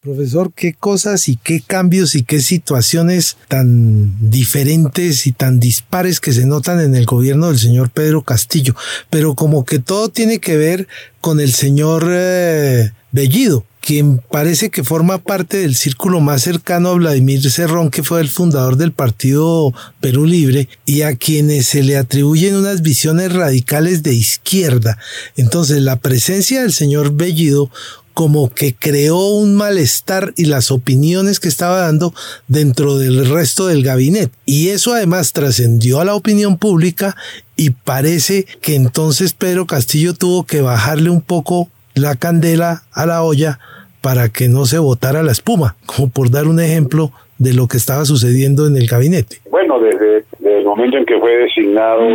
Profesor, 0.00 0.50
qué 0.54 0.72
cosas 0.72 1.28
y 1.28 1.36
qué 1.36 1.60
cambios 1.60 2.14
y 2.14 2.22
qué 2.22 2.40
situaciones 2.40 3.36
tan 3.48 4.30
diferentes 4.30 5.26
y 5.26 5.32
tan 5.32 5.60
dispares 5.60 6.20
que 6.20 6.32
se 6.32 6.46
notan 6.46 6.80
en 6.80 6.94
el 6.94 7.04
gobierno 7.04 7.48
del 7.48 7.58
señor 7.58 7.90
Pedro 7.90 8.22
Castillo, 8.22 8.74
pero 9.10 9.34
como 9.34 9.66
que 9.66 9.78
todo 9.78 10.08
tiene 10.08 10.38
que 10.38 10.56
ver 10.56 10.88
con 11.20 11.38
el 11.38 11.52
señor 11.52 12.08
eh, 12.10 12.92
Bellido 13.12 13.66
quien 13.80 14.18
parece 14.18 14.70
que 14.70 14.84
forma 14.84 15.18
parte 15.18 15.58
del 15.58 15.74
círculo 15.74 16.20
más 16.20 16.42
cercano 16.42 16.90
a 16.90 16.94
Vladimir 16.94 17.50
Cerrón, 17.50 17.90
que 17.90 18.02
fue 18.02 18.20
el 18.20 18.28
fundador 18.28 18.76
del 18.76 18.92
partido 18.92 19.72
Perú 20.00 20.26
Libre, 20.26 20.68
y 20.84 21.02
a 21.02 21.16
quienes 21.16 21.66
se 21.66 21.82
le 21.82 21.96
atribuyen 21.96 22.56
unas 22.56 22.82
visiones 22.82 23.32
radicales 23.32 24.02
de 24.02 24.14
izquierda. 24.14 24.98
Entonces, 25.36 25.80
la 25.80 25.96
presencia 25.96 26.62
del 26.62 26.72
señor 26.72 27.12
Bellido 27.12 27.70
como 28.12 28.52
que 28.52 28.74
creó 28.74 29.28
un 29.28 29.54
malestar 29.54 30.34
y 30.36 30.44
las 30.44 30.70
opiniones 30.70 31.40
que 31.40 31.48
estaba 31.48 31.80
dando 31.80 32.12
dentro 32.48 32.98
del 32.98 33.26
resto 33.26 33.66
del 33.66 33.82
gabinete. 33.82 34.32
Y 34.44 34.68
eso 34.68 34.92
además 34.92 35.32
trascendió 35.32 36.00
a 36.00 36.04
la 36.04 36.14
opinión 36.14 36.58
pública 36.58 37.16
y 37.56 37.70
parece 37.70 38.46
que 38.60 38.74
entonces 38.74 39.32
Pedro 39.32 39.66
Castillo 39.66 40.12
tuvo 40.12 40.44
que 40.44 40.60
bajarle 40.60 41.08
un 41.08 41.22
poco 41.22 41.70
la 42.00 42.16
candela 42.16 42.82
a 42.92 43.06
la 43.06 43.22
olla 43.22 43.58
para 44.00 44.28
que 44.28 44.48
no 44.48 44.64
se 44.64 44.78
botara 44.78 45.22
la 45.22 45.32
espuma, 45.32 45.76
como 45.86 46.10
por 46.10 46.30
dar 46.30 46.46
un 46.46 46.60
ejemplo 46.60 47.12
de 47.38 47.54
lo 47.54 47.68
que 47.68 47.76
estaba 47.76 48.04
sucediendo 48.04 48.66
en 48.66 48.76
el 48.76 48.86
gabinete. 48.86 49.38
Bueno, 49.50 49.78
desde, 49.78 50.24
el 50.44 50.64
momento 50.64 50.96
en 50.96 51.06
que 51.06 51.18
fue 51.18 51.36
designado, 51.36 52.06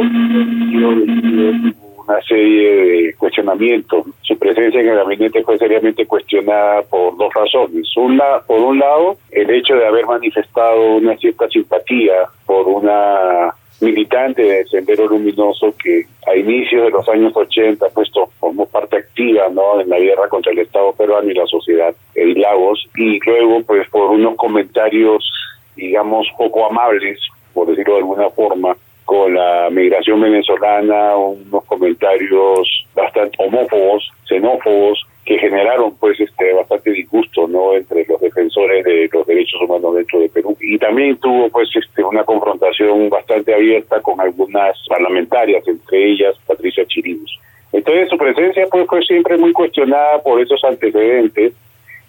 una 2.07 2.21
serie 2.27 2.75
de 2.75 3.13
cuestionamientos. 3.15 4.05
Su 4.21 4.37
presencia 4.37 4.79
en 4.81 4.89
el 4.89 4.95
gabinete 4.95 5.43
fue 5.43 5.57
seriamente 5.57 6.05
cuestionada 6.05 6.83
por 6.83 7.17
dos 7.17 7.33
razones. 7.33 7.87
Una, 7.97 8.39
por 8.45 8.59
un 8.59 8.79
lado, 8.79 9.17
el 9.31 9.49
hecho 9.49 9.75
de 9.75 9.87
haber 9.87 10.05
manifestado 10.05 10.97
una 10.97 11.17
cierta 11.17 11.47
simpatía 11.49 12.13
por 12.45 12.67
una 12.67 13.55
militante 13.81 14.41
de 14.41 14.65
Sendero 14.65 15.07
Luminoso 15.07 15.73
que 15.81 16.05
a 16.27 16.35
inicios 16.35 16.83
de 16.83 16.89
los 16.91 17.07
años 17.09 17.35
80 17.35 17.89
puesto 17.89 18.29
formó 18.39 18.65
parte 18.65 18.97
activa 18.97 19.49
no 19.51 19.81
en 19.81 19.89
la 19.89 19.99
guerra 19.99 20.29
contra 20.29 20.51
el 20.51 20.59
Estado 20.59 20.93
peruano 20.93 21.29
y 21.29 21.33
la 21.33 21.45
sociedad 21.45 21.93
en 22.15 22.41
Lagos 22.41 22.87
y 22.95 23.19
luego 23.25 23.61
pues 23.63 23.87
por 23.89 24.11
unos 24.11 24.35
comentarios 24.35 25.29
digamos 25.75 26.27
poco 26.37 26.65
amables 26.65 27.19
por 27.53 27.67
decirlo 27.67 27.93
de 27.95 27.99
alguna 27.99 28.29
forma 28.29 28.77
con 29.03 29.33
la 29.33 29.69
migración 29.69 30.21
venezolana 30.21 31.17
unos 31.17 31.65
comentarios 31.65 32.87
bastante 32.95 33.35
homófobos 33.39 34.09
xenófobos 34.27 35.05
que 35.25 35.39
generaron 35.39 35.95
pues 35.97 36.19
este 36.19 36.53
bastante 36.53 36.91
disgusto 36.91 37.47
no 37.47 37.73
entre 37.73 38.05
los 38.05 38.21
defensores 38.21 38.85
de 38.85 39.09
los 39.11 39.25
derechos 39.25 39.59
humanos 39.61 39.95
dentro 39.95 40.19
de 40.19 40.29
Perú. 40.29 40.55
Y 40.61 40.77
también 40.77 41.17
tuvo 41.17 41.49
pues 41.49 41.67
este 41.75 42.03
una 42.03 42.23
confrontación 42.23 43.09
bastante 43.09 43.53
abierta 43.53 43.99
con 44.01 44.21
algunas 44.21 44.77
parlamentarias 44.87 45.67
entre 45.67 46.11
ellas 46.11 46.35
Patricia 46.45 46.85
Chirinos. 46.85 47.39
Entonces 47.71 48.07
su 48.09 48.17
presencia 48.17 48.67
pues 48.71 48.85
fue 48.87 49.01
siempre 49.01 49.37
muy 49.37 49.51
cuestionada 49.51 50.21
por 50.21 50.39
esos 50.39 50.63
antecedentes 50.63 51.53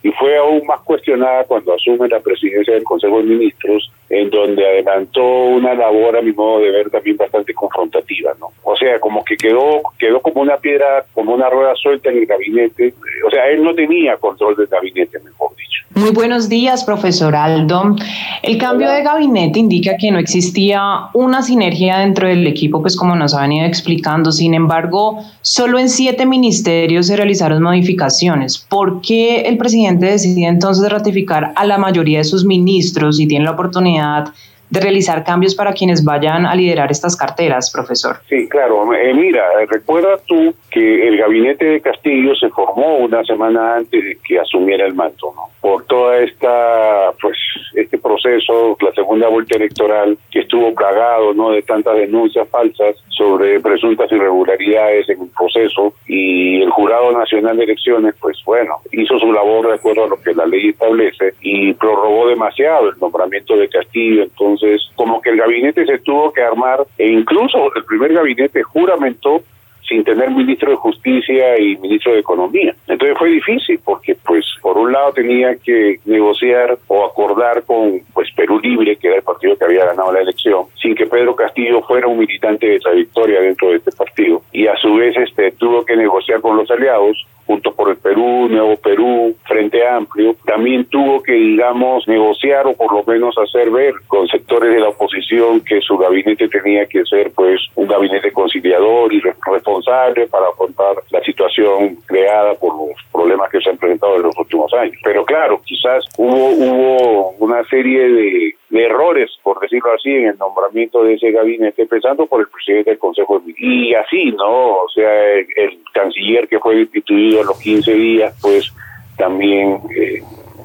y 0.03 0.13
fue 0.13 0.37
aún 0.37 0.65
más 0.67 0.81
cuestionada 0.83 1.45
cuando 1.45 1.73
asume 1.73 2.09
la 2.09 2.21
presidencia 2.21 2.75
del 2.75 2.85
Consejo 2.85 3.19
de 3.19 3.25
Ministros, 3.25 3.91
en 4.09 4.31
donde 4.31 4.65
adelantó 4.65 5.25
una 5.25 5.75
labor, 5.75 6.17
a 6.17 6.23
mi 6.23 6.33
modo 6.33 6.61
de 6.61 6.71
ver, 6.71 6.91
también 6.91 7.17
bastante 7.17 7.53
confrontativa, 7.55 8.33
¿no? 8.39 8.53
O 8.69 8.77
sea, 8.77 8.99
como 8.99 9.25
que 9.25 9.37
quedó, 9.37 9.81
quedó 9.97 10.21
como 10.21 10.41
una 10.41 10.57
piedra, 10.57 11.07
como 11.15 11.33
una 11.33 11.49
rueda 11.49 11.73
suelta 11.77 12.11
en 12.11 12.19
el 12.19 12.27
gabinete. 12.27 12.95
O 13.25 13.31
sea, 13.31 13.47
él 13.49 13.63
no 13.63 13.73
tenía 13.77 14.17
control 14.17 14.57
del 14.57 14.67
gabinete, 14.67 15.21
mejor 15.21 15.51
dicho. 15.51 15.85
Muy 15.95 16.11
buenos 16.11 16.49
días, 16.49 16.83
profesor 16.83 17.37
Aldo. 17.37 17.95
El 18.43 18.59
cambio 18.59 18.91
de 18.91 19.05
gabinete 19.05 19.61
indica 19.61 19.97
que 19.97 20.11
no 20.11 20.19
existía 20.19 20.83
una 21.15 21.43
sinergia 21.43 21.99
dentro 21.99 22.27
del 22.27 22.45
equipo, 22.45 22.83
pues 22.83 22.97
como 22.97 23.15
nos 23.15 23.35
ha 23.35 23.43
venido 23.43 23.65
explicando. 23.67 24.33
Sin 24.33 24.53
embargo, 24.53 25.21
solo 25.43 25.79
en 25.79 25.89
siete 25.89 26.27
ministerios 26.27 27.07
se 27.07 27.17
realizaron 27.17 27.63
modificaciones. 27.63 28.59
¿Por 28.59 29.01
qué 29.01 29.43
el 29.43 29.59
presidente 29.59 30.07
decide 30.07 30.49
entonces 30.49 30.91
ratificar 30.91 31.53
a 31.55 31.65
la 31.65 31.79
mayoría 31.79 32.19
de 32.19 32.25
sus 32.25 32.45
ministros 32.45 33.21
y 33.21 33.29
tiene 33.29 33.45
la 33.45 33.53
oportunidad 33.53 34.33
de 34.71 34.81
realizar 34.81 35.25
cambios 35.25 35.55
para 35.55 35.73
quienes 35.73 36.05
vayan 36.05 36.47
a 36.47 36.55
liderar 36.55 36.91
estas 36.91 37.17
carteras, 37.17 37.71
profesor. 37.71 38.17
Sí, 38.29 38.49
claro. 38.49 38.93
Eh, 38.95 39.15
mira, 39.15 39.43
recuerda 39.69 40.19
tú 40.27 40.55
que 40.71 41.09
el 41.09 41.17
gabinete 41.17 41.65
de 41.65 41.81
Castillo 41.81 42.35
se 42.35 42.49
formó 42.51 42.99
una 42.99 43.23
semana 43.25 43.77
antes 43.77 44.03
de 44.03 44.19
que 44.27 44.39
asumiera 44.39 44.87
el 44.87 44.95
manto, 44.95 45.33
¿no? 45.35 45.43
Por 45.61 45.85
toda 45.87 46.19
esta, 46.19 47.13
pues, 47.21 47.37
este 47.75 47.99
proceso, 47.99 48.77
la 48.81 48.93
segunda 48.93 49.29
vuelta 49.29 49.57
electoral, 49.57 50.19
que 50.31 50.41
estuvo 50.41 50.75
plagado, 50.75 51.33
¿no? 51.35 51.51
De 51.51 51.63
tantas 51.63 51.97
denuncias 51.97 52.49
falsas 52.49 52.97
sobre 53.09 53.61
presuntas 53.61 54.11
irregularidades 54.13 55.09
en 55.09 55.23
el 55.23 55.29
proceso 55.37 55.95
y 56.07 56.63
el 56.63 56.71
Jurado 56.71 57.13
Nacional 57.13 57.57
de 57.57 57.65
Elecciones, 57.65 58.15
pues, 58.21 58.39
bueno, 58.45 58.77
hizo 58.93 59.19
su 59.19 59.33
labor 59.33 59.69
de 59.69 59.75
acuerdo 59.75 60.05
a 60.05 60.09
lo 60.09 60.21
que 60.21 60.35
la 60.35 60.47
ley 60.47 60.71
establece 60.71 61.35
y 61.41 61.73
prorrogó 61.75 62.29
demasiado 62.29 62.91
el 62.91 62.99
nombramiento 62.99 63.57
de 63.57 63.69
Castillo, 63.69 64.25
entonces 64.25 64.56
entonces, 64.57 64.89
como 64.95 65.21
que 65.21 65.31
el 65.31 65.37
gabinete 65.37 65.85
se 65.85 65.99
tuvo 65.99 66.33
que 66.33 66.43
armar, 66.43 66.87
e 66.99 67.09
incluso 67.09 67.75
el 67.75 67.85
primer 67.85 68.13
gabinete 68.13 68.63
juramentó 68.63 69.43
sin 69.89 70.03
tener 70.03 70.31
ministro 70.31 70.71
de 70.71 70.77
Justicia 70.77 71.61
y 71.61 71.77
ministro 71.77 72.13
de 72.13 72.19
Economía. 72.19 72.75
Entonces 72.89 73.17
fue 73.17 73.31
difícil 73.31 73.79
porque 73.85 74.17
pues 74.17 74.45
por 74.61 74.77
un 74.79 74.91
lado 74.91 75.13
tenía 75.13 75.55
que 75.57 76.01
negociar 76.07 76.77
o 76.89 77.05
acordar 77.05 77.63
con 77.63 78.01
pues 78.13 78.29
Perú 78.35 78.59
Libre, 78.59 78.97
que 78.97 79.07
era 79.07 79.19
el 79.19 79.23
partido 79.23 79.57
que 79.57 79.65
había 79.65 79.85
ganado 79.85 80.13
la 80.13 80.23
elección, 80.23 80.65
sin 80.81 80.97
que 80.97 81.07
Pedro 81.07 81.37
Castillo 81.37 81.83
fuera 81.83 82.09
un 82.09 82.19
militante 82.19 82.67
de 82.67 82.81
trayectoria 82.81 83.41
dentro 83.41 83.69
de 83.69 83.77
este 83.77 83.93
partido 83.93 84.43
y 84.51 84.67
a 84.67 84.75
su 84.77 84.93
vez 84.95 85.17
este 85.17 85.53
tuvo 85.53 85.85
que 85.85 85.97
negociar 85.97 86.41
con 86.41 86.57
los 86.57 86.69
aliados 86.69 87.25
Junto 87.47 87.73
por 87.73 87.91
el 87.91 87.97
Perú, 87.97 88.49
Nuevo 88.49 88.77
Perú, 88.77 89.37
Frente 89.45 89.87
Amplio, 89.87 90.35
también 90.45 90.85
tuvo 90.87 91.23
que, 91.23 91.33
digamos, 91.33 92.07
negociar 92.09 92.67
o 92.67 92.75
por 92.75 92.93
lo 92.93 93.05
menos 93.05 93.37
hacer 93.39 93.71
ver 93.71 93.95
con 94.09 94.27
sectores 94.27 94.75
de 94.75 94.81
la 94.81 94.89
oposición 94.89 95.61
que 95.61 95.81
su 95.81 95.97
gabinete 95.97 96.49
tenía 96.49 96.87
que 96.87 97.05
ser, 97.05 97.31
pues, 97.33 97.61
un 97.77 97.87
gabinete 97.87 98.33
conciliador 98.33 99.13
y 99.13 99.21
responsable 99.21 100.27
para 100.27 100.49
afrontar 100.49 100.97
la 101.11 101.21
situación 101.21 101.97
creada 102.07 102.55
por 102.55 102.75
los 102.75 102.97
problemas 103.13 103.51
que 103.51 103.61
se 103.61 103.71
han 103.71 103.79
presentado 103.79 104.17
en 104.17 104.23
los 104.23 104.39
últimos 104.39 104.73
años. 104.75 104.97
Pero 105.05 105.25
claro, 105.25 105.61
quizás 105.65 106.05
hubo, 106.19 106.49
hubo 106.51 107.31
una 107.39 107.63
serie 107.65 108.09
de 108.09 108.55
errores, 108.85 109.31
por 109.43 109.61
decirlo 109.61 109.93
así, 109.95 110.11
en 110.11 110.29
el 110.29 110.39
nombramiento 110.39 111.03
de 111.05 111.15
ese 111.15 111.31
gabinete, 111.31 111.83
empezando 111.83 112.27
por 112.27 112.41
el 112.41 112.49
presidente 112.49 112.91
del 112.91 112.99
Consejo 112.99 113.41
de 113.41 113.55
Y 113.57 113.95
así, 113.95 114.33
¿no? 114.33 114.83
O 114.83 114.89
sea, 114.95 115.35
el, 115.35 115.79
canciller 115.93 116.47
que 116.47 116.59
fue 116.59 116.77
destituido 116.77 117.41
a 117.41 117.45
los 117.45 117.59
15 117.59 117.95
días, 117.95 118.39
pues 118.43 118.71
también 119.17 119.81
eh, 119.97 120.21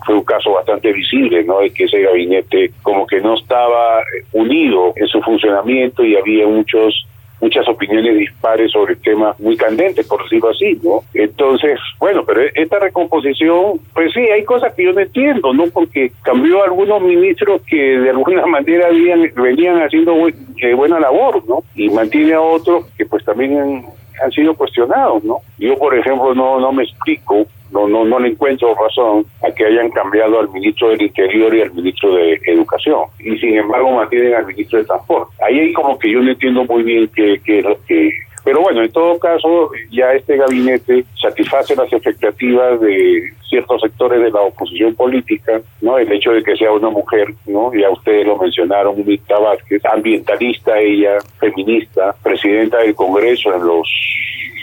fue 0.06 0.16
un 0.16 0.24
caso 0.24 0.52
bastante 0.52 0.92
visible, 0.92 1.44
¿no? 1.44 1.60
De 1.60 1.74
que 1.74 1.86
ese 1.86 2.02
gabinete 2.02 2.72
como 2.82 3.08
que 3.08 3.22
no 3.22 3.36
estaba 3.36 4.04
unido 4.34 4.94
en 4.98 5.08
su 5.08 5.22
funcionamiento 5.22 6.04
y 6.04 6.18
había 6.18 6.48
muchos 6.48 7.08
muchas 7.42 7.68
opiniones 7.68 8.18
dispares 8.18 8.72
sobre 8.72 8.96
temas 8.96 9.38
muy 9.40 9.58
candentes, 9.58 10.08
por 10.08 10.24
decirlo 10.24 10.50
así, 10.50 10.80
¿no? 10.84 11.04
Entonces, 11.14 11.80
bueno, 12.00 12.24
pero 12.26 12.42
esta 12.54 12.80
recomposición, 12.80 13.80
pues 13.94 14.14
sí, 14.14 14.22
hay 14.22 14.44
cosas 14.44 14.74
que 14.76 14.86
yo 14.86 14.94
no 14.94 15.02
entiendo, 15.02 15.52
¿no? 15.54 15.66
Porque 15.68 16.12
cambió 16.22 16.64
algunos 16.64 17.02
ministros 17.02 17.62
que 17.64 18.00
de 18.00 18.10
alguna 18.12 18.46
manera 18.46 18.88
habían, 18.88 19.32
venían 19.36 19.82
haciendo 19.82 20.14
eh, 20.28 20.74
buena 20.74 21.00
labor, 21.00 21.44
¿no? 21.48 21.64
Y 21.76 21.90
mantiene 21.90 22.34
a 22.34 22.42
otros 22.42 22.86
que 22.98 23.06
pues 23.06 23.26
también 23.26 23.58
han, 23.58 23.86
han 24.24 24.32
sido 24.32 24.54
cuestionados, 24.54 25.24
¿no? 25.24 25.38
Yo, 25.58 25.78
por 25.78 25.98
ejemplo, 25.98 26.36
no, 26.36 26.60
no 26.60 26.72
me 26.72 26.84
explico 26.84 27.48
no, 27.72 27.88
no, 27.88 28.06
no 28.06 28.20
le 28.20 28.30
encuentro 28.30 28.76
razón 28.76 29.26
a 29.48 29.52
que 29.52 29.66
hayan 29.66 29.90
cambiado 29.92 30.40
al 30.40 30.50
ministro 30.50 30.90
del 30.90 31.02
Interior 31.02 31.56
y 31.56 31.62
al 31.62 31.74
ministro 31.74 32.16
de 32.16 32.40
Educación. 32.46 33.06
Y 33.20 33.38
sin 33.38 33.58
embargo 33.58 33.92
mantienen 33.92 34.36
al 34.36 34.48
ministro 34.48 34.80
de 34.80 34.86
Transporte. 34.86 35.34
Ahí 35.44 35.60
hay 35.60 35.74
como 35.74 35.98
que 35.98 36.12
yo 36.12 36.22
no 36.22 36.32
entiendo 36.32 36.66
muy 36.66 36.84
bien 36.84 37.10
es 37.16 37.64
lo 37.64 37.78
que... 37.86 38.12
Pero 38.44 38.62
bueno, 38.62 38.82
en 38.82 38.92
todo 38.92 39.20
caso, 39.20 39.70
ya 39.92 40.14
este 40.14 40.36
gabinete 40.36 41.06
satisface 41.22 41.76
las 41.76 41.94
expectativas 41.94 42.82
de 42.82 43.22
ciertos 43.48 43.82
sectores 43.82 44.20
de 44.20 44.32
la 44.32 44.42
oposición 44.42 44.96
política, 44.96 45.62
¿no? 45.82 46.00
El 46.00 46.12
hecho 46.12 46.32
de 46.32 46.42
que 46.42 46.56
sea 46.56 46.72
una 46.72 46.90
mujer, 46.90 47.28
¿no? 47.46 47.72
Ya 47.74 47.92
ustedes 47.92 48.26
lo 48.26 48.38
mencionaron, 48.38 49.06
Mirta 49.06 49.38
Vázquez, 49.38 49.86
ambientalista 49.86 50.80
ella, 50.80 51.20
feminista, 51.40 52.16
presidenta 52.24 52.80
del 52.80 52.96
Congreso 52.96 53.54
en 53.54 53.68
los 53.68 53.88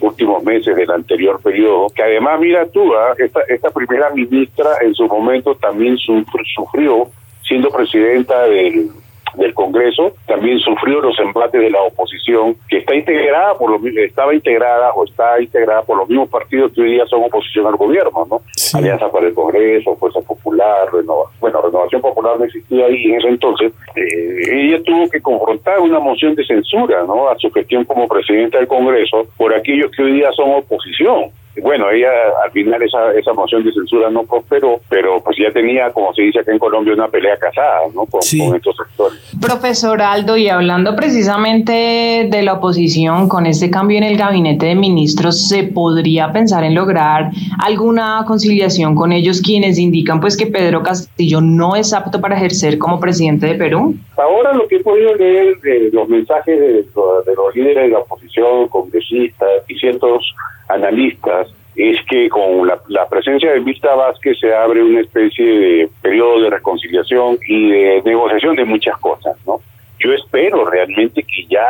últimos 0.02 0.42
meses 0.42 0.76
del 0.76 0.90
anterior 0.90 1.40
periodo, 1.42 1.88
que 1.94 2.02
además, 2.02 2.40
mira 2.40 2.66
tú, 2.66 2.94
¿ah? 2.94 3.14
esta, 3.18 3.40
esta 3.48 3.70
primera 3.70 4.10
ministra 4.10 4.70
en 4.82 4.94
su 4.94 5.06
momento 5.06 5.54
también 5.54 5.96
sufrió, 5.96 7.08
siendo 7.42 7.70
presidenta 7.70 8.46
del 8.46 8.90
del 9.34 9.54
Congreso, 9.54 10.12
también 10.26 10.58
sufrió 10.58 11.00
los 11.00 11.18
embates 11.18 11.60
de 11.60 11.70
la 11.70 11.82
oposición, 11.82 12.56
que 12.68 12.78
está 12.78 12.94
integrada 12.94 13.54
por 13.54 13.70
los 13.70 13.96
estaba 13.96 14.34
integrada 14.34 14.92
o 14.92 15.04
está 15.04 15.40
integrada 15.40 15.82
por 15.82 15.98
los 15.98 16.08
mismos 16.08 16.28
partidos 16.28 16.72
que 16.72 16.82
hoy 16.82 16.92
día 16.92 17.06
son 17.06 17.24
oposición 17.24 17.66
al 17.66 17.76
gobierno, 17.76 18.26
¿no? 18.28 18.40
Alianza 18.74 19.10
para 19.10 19.26
el 19.26 19.34
Congreso, 19.34 19.96
Fuerza 19.96 20.20
Popular, 20.20 20.88
Renova, 20.92 21.30
bueno, 21.40 21.60
Renovación 21.62 22.00
Popular 22.00 22.38
no 22.38 22.44
existía 22.44 22.86
ahí 22.86 23.04
en 23.04 23.14
ese 23.16 23.28
entonces. 23.28 23.72
Eh, 23.96 24.40
ella 24.50 24.82
tuvo 24.82 25.08
que 25.08 25.20
confrontar 25.20 25.80
una 25.80 25.98
moción 25.98 26.34
de 26.34 26.44
censura, 26.44 27.04
¿no? 27.04 27.28
A 27.28 27.38
su 27.38 27.50
gestión 27.50 27.84
como 27.84 28.08
presidenta 28.08 28.58
del 28.58 28.68
Congreso 28.68 29.26
por 29.36 29.54
aquellos 29.54 29.90
que 29.92 30.02
hoy 30.02 30.12
día 30.12 30.30
son 30.32 30.50
oposición 30.52 31.30
bueno, 31.62 31.90
ella 31.90 32.10
al 32.44 32.50
final 32.52 32.82
esa, 32.82 33.12
esa 33.14 33.32
moción 33.32 33.64
de 33.64 33.72
censura 33.72 34.10
no 34.10 34.24
prosperó, 34.24 34.80
pero 34.88 35.22
pues 35.22 35.36
ya 35.38 35.52
tenía, 35.52 35.90
como 35.90 36.12
se 36.14 36.22
dice 36.22 36.40
acá 36.40 36.52
en 36.52 36.58
Colombia, 36.58 36.94
una 36.94 37.08
pelea 37.08 37.36
casada, 37.36 37.80
¿no? 37.94 38.06
Con, 38.06 38.20
estos 38.20 38.76
sectores. 38.76 39.18
Profesor 39.40 40.00
Aldo, 40.00 40.36
y 40.36 40.48
hablando 40.48 40.94
precisamente 40.94 42.28
de 42.30 42.42
la 42.42 42.54
oposición, 42.54 43.28
con 43.28 43.46
este 43.46 43.70
cambio 43.70 43.98
en 43.98 44.04
el 44.04 44.16
gabinete 44.16 44.66
de 44.66 44.74
ministros, 44.74 45.48
¿se 45.48 45.64
podría 45.64 46.32
pensar 46.32 46.64
en 46.64 46.74
lograr 46.74 47.30
alguna 47.64 48.24
conciliación 48.26 48.94
con 48.94 49.12
ellos 49.12 49.42
quienes 49.42 49.78
indican 49.78 50.20
pues 50.20 50.36
que 50.36 50.46
Pedro 50.46 50.82
Castillo 50.82 51.40
no 51.40 51.76
es 51.76 51.92
apto 51.92 52.20
para 52.20 52.36
ejercer 52.36 52.78
como 52.78 53.00
presidente 53.00 53.46
de 53.46 53.54
Perú? 53.54 53.94
Ahora 54.16 54.52
lo 54.52 54.66
que 54.68 54.76
he 54.76 54.80
podido 54.80 55.14
leer 55.14 55.58
de 55.60 55.90
los 55.92 56.08
mensajes 56.08 56.58
de, 56.58 56.72
de 56.82 57.34
los 57.36 57.54
líderes 57.54 57.84
de 57.84 57.88
la 57.88 57.98
oposición, 58.00 58.68
congresistas 58.68 59.48
y 59.68 59.74
ciertos 59.76 60.34
analistas 60.68 61.48
es 61.78 61.96
que 62.06 62.28
con 62.28 62.66
la, 62.66 63.08
presencia 63.08 63.52
de 63.52 63.60
Vista 63.60 63.94
Vázquez 63.94 64.36
se 64.40 64.52
abre 64.52 64.82
una 64.82 65.00
especie 65.00 65.44
de 65.46 65.88
periodo 66.02 66.40
de 66.42 66.50
reconciliación 66.50 67.38
y 67.46 67.70
de 67.70 68.02
negociación 68.04 68.56
de 68.56 68.64
muchas 68.64 68.98
cosas, 68.98 69.36
¿no? 69.46 69.60
Yo 70.00 70.12
espero 70.12 70.64
realmente 70.68 71.22
que 71.22 71.46
ya 71.48 71.66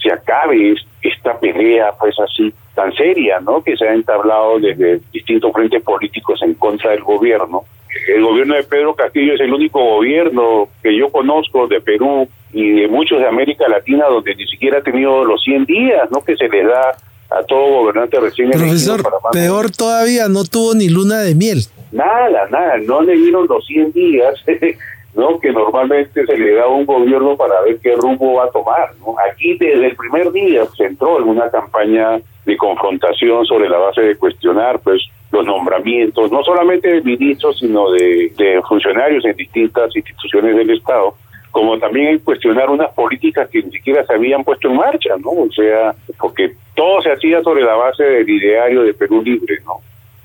se 0.00 0.12
acabe 0.12 0.74
esta 1.02 1.38
pelea, 1.40 1.90
pues 1.98 2.14
así, 2.20 2.52
tan 2.74 2.92
seria, 2.92 3.40
¿no? 3.40 3.62
Que 3.62 3.76
se 3.76 3.86
ha 3.86 3.94
entablado 3.94 4.60
desde 4.60 5.00
distintos 5.12 5.52
frentes 5.52 5.82
políticos 5.82 6.40
en 6.42 6.54
contra 6.54 6.92
del 6.92 7.02
gobierno. 7.02 7.62
El 8.08 8.22
gobierno 8.22 8.54
de 8.54 8.62
Pedro 8.62 8.94
Castillo 8.94 9.34
es 9.34 9.40
el 9.40 9.52
único 9.52 9.84
gobierno 9.84 10.68
que 10.82 10.96
yo 10.96 11.10
conozco 11.10 11.66
de 11.66 11.80
Perú 11.80 12.28
y 12.52 12.80
de 12.80 12.88
muchos 12.88 13.18
de 13.18 13.26
América 13.26 13.68
Latina 13.68 14.06
donde 14.06 14.34
ni 14.36 14.46
siquiera 14.46 14.78
ha 14.78 14.82
tenido 14.82 15.24
los 15.24 15.42
100 15.42 15.64
días, 15.66 16.10
¿no? 16.10 16.22
Que 16.24 16.36
se 16.36 16.48
les 16.48 16.66
da 16.66 16.92
a 17.38 17.42
todo 17.44 17.80
gobernante 17.80 18.20
recién 18.20 18.50
Profesor, 18.50 19.02
peor 19.32 19.70
todavía, 19.70 20.28
no 20.28 20.44
tuvo 20.44 20.74
ni 20.74 20.88
luna 20.88 21.20
de 21.20 21.34
miel. 21.34 21.64
Nada, 21.90 22.48
nada, 22.50 22.78
no 22.78 23.02
le 23.02 23.14
dieron 23.14 23.46
los 23.48 23.66
100 23.66 23.92
días, 23.92 24.34
¿no? 25.14 25.38
Que 25.38 25.52
normalmente 25.52 26.24
se 26.24 26.36
le 26.36 26.54
da 26.54 26.64
a 26.64 26.68
un 26.68 26.86
gobierno 26.86 27.36
para 27.36 27.60
ver 27.62 27.78
qué 27.82 27.94
rumbo 27.94 28.34
va 28.34 28.44
a 28.44 28.50
tomar, 28.50 28.90
¿no? 29.00 29.14
Aquí 29.30 29.56
desde 29.58 29.86
el 29.86 29.96
primer 29.96 30.32
día 30.32 30.64
se 30.76 30.84
entró 30.84 31.18
en 31.18 31.28
una 31.28 31.50
campaña 31.50 32.20
de 32.46 32.56
confrontación 32.56 33.44
sobre 33.44 33.68
la 33.68 33.78
base 33.78 34.00
de 34.00 34.16
cuestionar, 34.16 34.80
pues, 34.80 35.02
los 35.30 35.46
nombramientos, 35.46 36.30
no 36.30 36.42
solamente 36.42 36.88
de 36.88 37.02
ministros, 37.02 37.58
sino 37.58 37.90
de, 37.90 38.32
de 38.36 38.60
funcionarios 38.68 39.24
en 39.24 39.34
distintas 39.34 39.94
instituciones 39.96 40.56
del 40.56 40.70
Estado, 40.70 41.14
como 41.52 41.78
también 41.78 42.18
cuestionar 42.20 42.70
unas 42.70 42.90
políticas 42.94 43.48
que 43.50 43.62
ni 43.62 43.70
siquiera 43.70 44.04
se 44.04 44.14
habían 44.14 44.42
puesto 44.42 44.68
en 44.68 44.76
marcha, 44.76 45.14
¿no? 45.18 45.30
O 45.30 45.52
sea, 45.52 45.94
porque 46.18 46.54
todo 46.74 47.00
se 47.02 47.12
hacía 47.12 47.42
sobre 47.42 47.62
la 47.62 47.74
base 47.74 48.02
del 48.02 48.28
ideario 48.28 48.82
de 48.82 48.94
Perú 48.94 49.22
Libre, 49.22 49.58
¿no? 49.64 49.74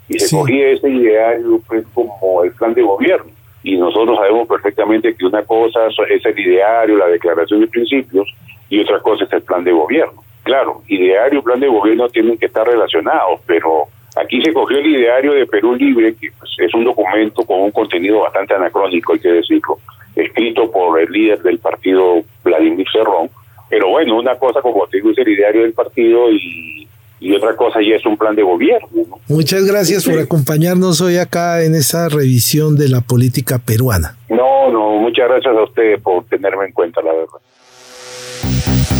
Y 0.07 0.17
se 0.19 0.35
cogía 0.35 0.69
ese 0.69 0.89
ideario 0.89 1.59
pues, 1.67 1.85
como 1.93 2.45
el 2.45 2.51
plan 2.53 2.73
de 2.73 2.81
gobierno. 2.81 3.29
Y 3.61 3.75
nosotros 3.75 4.17
sabemos 4.17 4.47
perfectamente 4.47 5.13
que 5.13 5.25
una 5.25 5.43
cosa 5.43 5.87
es 5.87 6.25
el 6.25 6.39
ideario, 6.39 6.95
la 6.95 7.07
declaración 7.07 7.59
de 7.59 7.67
principios, 7.67 8.25
y 8.69 8.79
otra 8.79 8.99
cosa 9.01 9.25
es 9.25 9.33
el 9.33 9.41
plan 9.41 9.65
de 9.65 9.73
gobierno. 9.73 10.23
Claro, 10.43 10.81
ideario 10.87 11.39
y 11.39 11.43
plan 11.43 11.59
de 11.59 11.67
gobierno 11.67 12.07
tienen 12.07 12.37
que 12.37 12.45
estar 12.45 12.65
relacionados, 12.65 13.41
pero 13.45 13.83
aquí 14.15 14.41
se 14.41 14.53
cogió 14.53 14.77
el 14.77 14.87
ideario 14.87 15.33
de 15.33 15.45
Perú 15.45 15.75
Libre, 15.75 16.15
que 16.15 16.31
pues, 16.39 16.51
es 16.59 16.73
un 16.73 16.85
documento 16.85 17.43
con 17.43 17.59
un 17.59 17.71
contenido 17.71 18.21
bastante 18.21 18.53
anacrónico, 18.53 19.11
hay 19.11 19.19
que 19.19 19.33
decirlo, 19.33 19.77
escrito 20.17 20.71
por 20.71 20.99
el 20.99 21.11
líder 21.11 21.41
del 21.41 21.59
partido, 21.59 22.23
Vladimir 22.43 22.85
Cerrón. 22.91 23.29
Pero 23.69 23.89
bueno, 23.89 24.17
una 24.17 24.35
cosa, 24.35 24.61
como 24.61 24.87
te 24.87 24.97
digo, 24.97 25.11
es 25.11 25.17
el 25.17 25.27
ideario 25.27 25.61
del 25.61 25.73
partido 25.73 26.31
y, 26.31 26.87
otra 27.35 27.55
cosa 27.55 27.79
ya 27.81 27.95
es 27.95 28.05
un 28.05 28.15
plan 28.15 28.35
de 28.35 28.41
gobierno. 28.41 28.87
Muchas 29.27 29.65
gracias 29.65 30.05
por 30.05 30.17
acompañarnos 30.17 31.01
hoy 31.01 31.17
acá 31.17 31.63
en 31.63 31.75
esa 31.75 32.09
revisión 32.09 32.77
de 32.77 32.89
la 32.89 33.01
política 33.01 33.59
peruana. 33.59 34.15
No, 34.29 34.71
no, 34.71 34.91
muchas 34.97 35.27
gracias 35.27 35.55
a 35.55 35.63
usted 35.63 35.99
por 36.01 36.23
tenerme 36.25 36.65
en 36.65 36.71
cuenta, 36.71 37.01
la 37.01 37.13
verdad. 37.13 38.96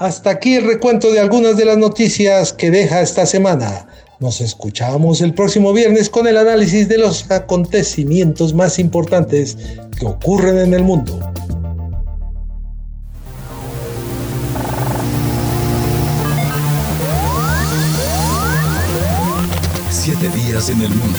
Hasta 0.00 0.30
aquí 0.30 0.54
el 0.54 0.64
recuento 0.66 1.12
de 1.12 1.20
algunas 1.20 1.58
de 1.58 1.66
las 1.66 1.76
noticias 1.76 2.54
que 2.54 2.70
deja 2.70 3.02
esta 3.02 3.26
semana. 3.26 3.86
Nos 4.18 4.40
escuchamos 4.40 5.20
el 5.20 5.34
próximo 5.34 5.74
viernes 5.74 6.08
con 6.08 6.26
el 6.26 6.38
análisis 6.38 6.88
de 6.88 6.96
los 6.96 7.30
acontecimientos 7.30 8.54
más 8.54 8.78
importantes 8.78 9.58
que 9.98 10.06
ocurren 10.06 10.56
en 10.56 10.72
el 10.72 10.84
mundo. 10.84 11.20
Siete 19.90 20.30
días 20.30 20.70
en 20.70 20.80
el 20.80 20.88
mundo. 20.88 21.18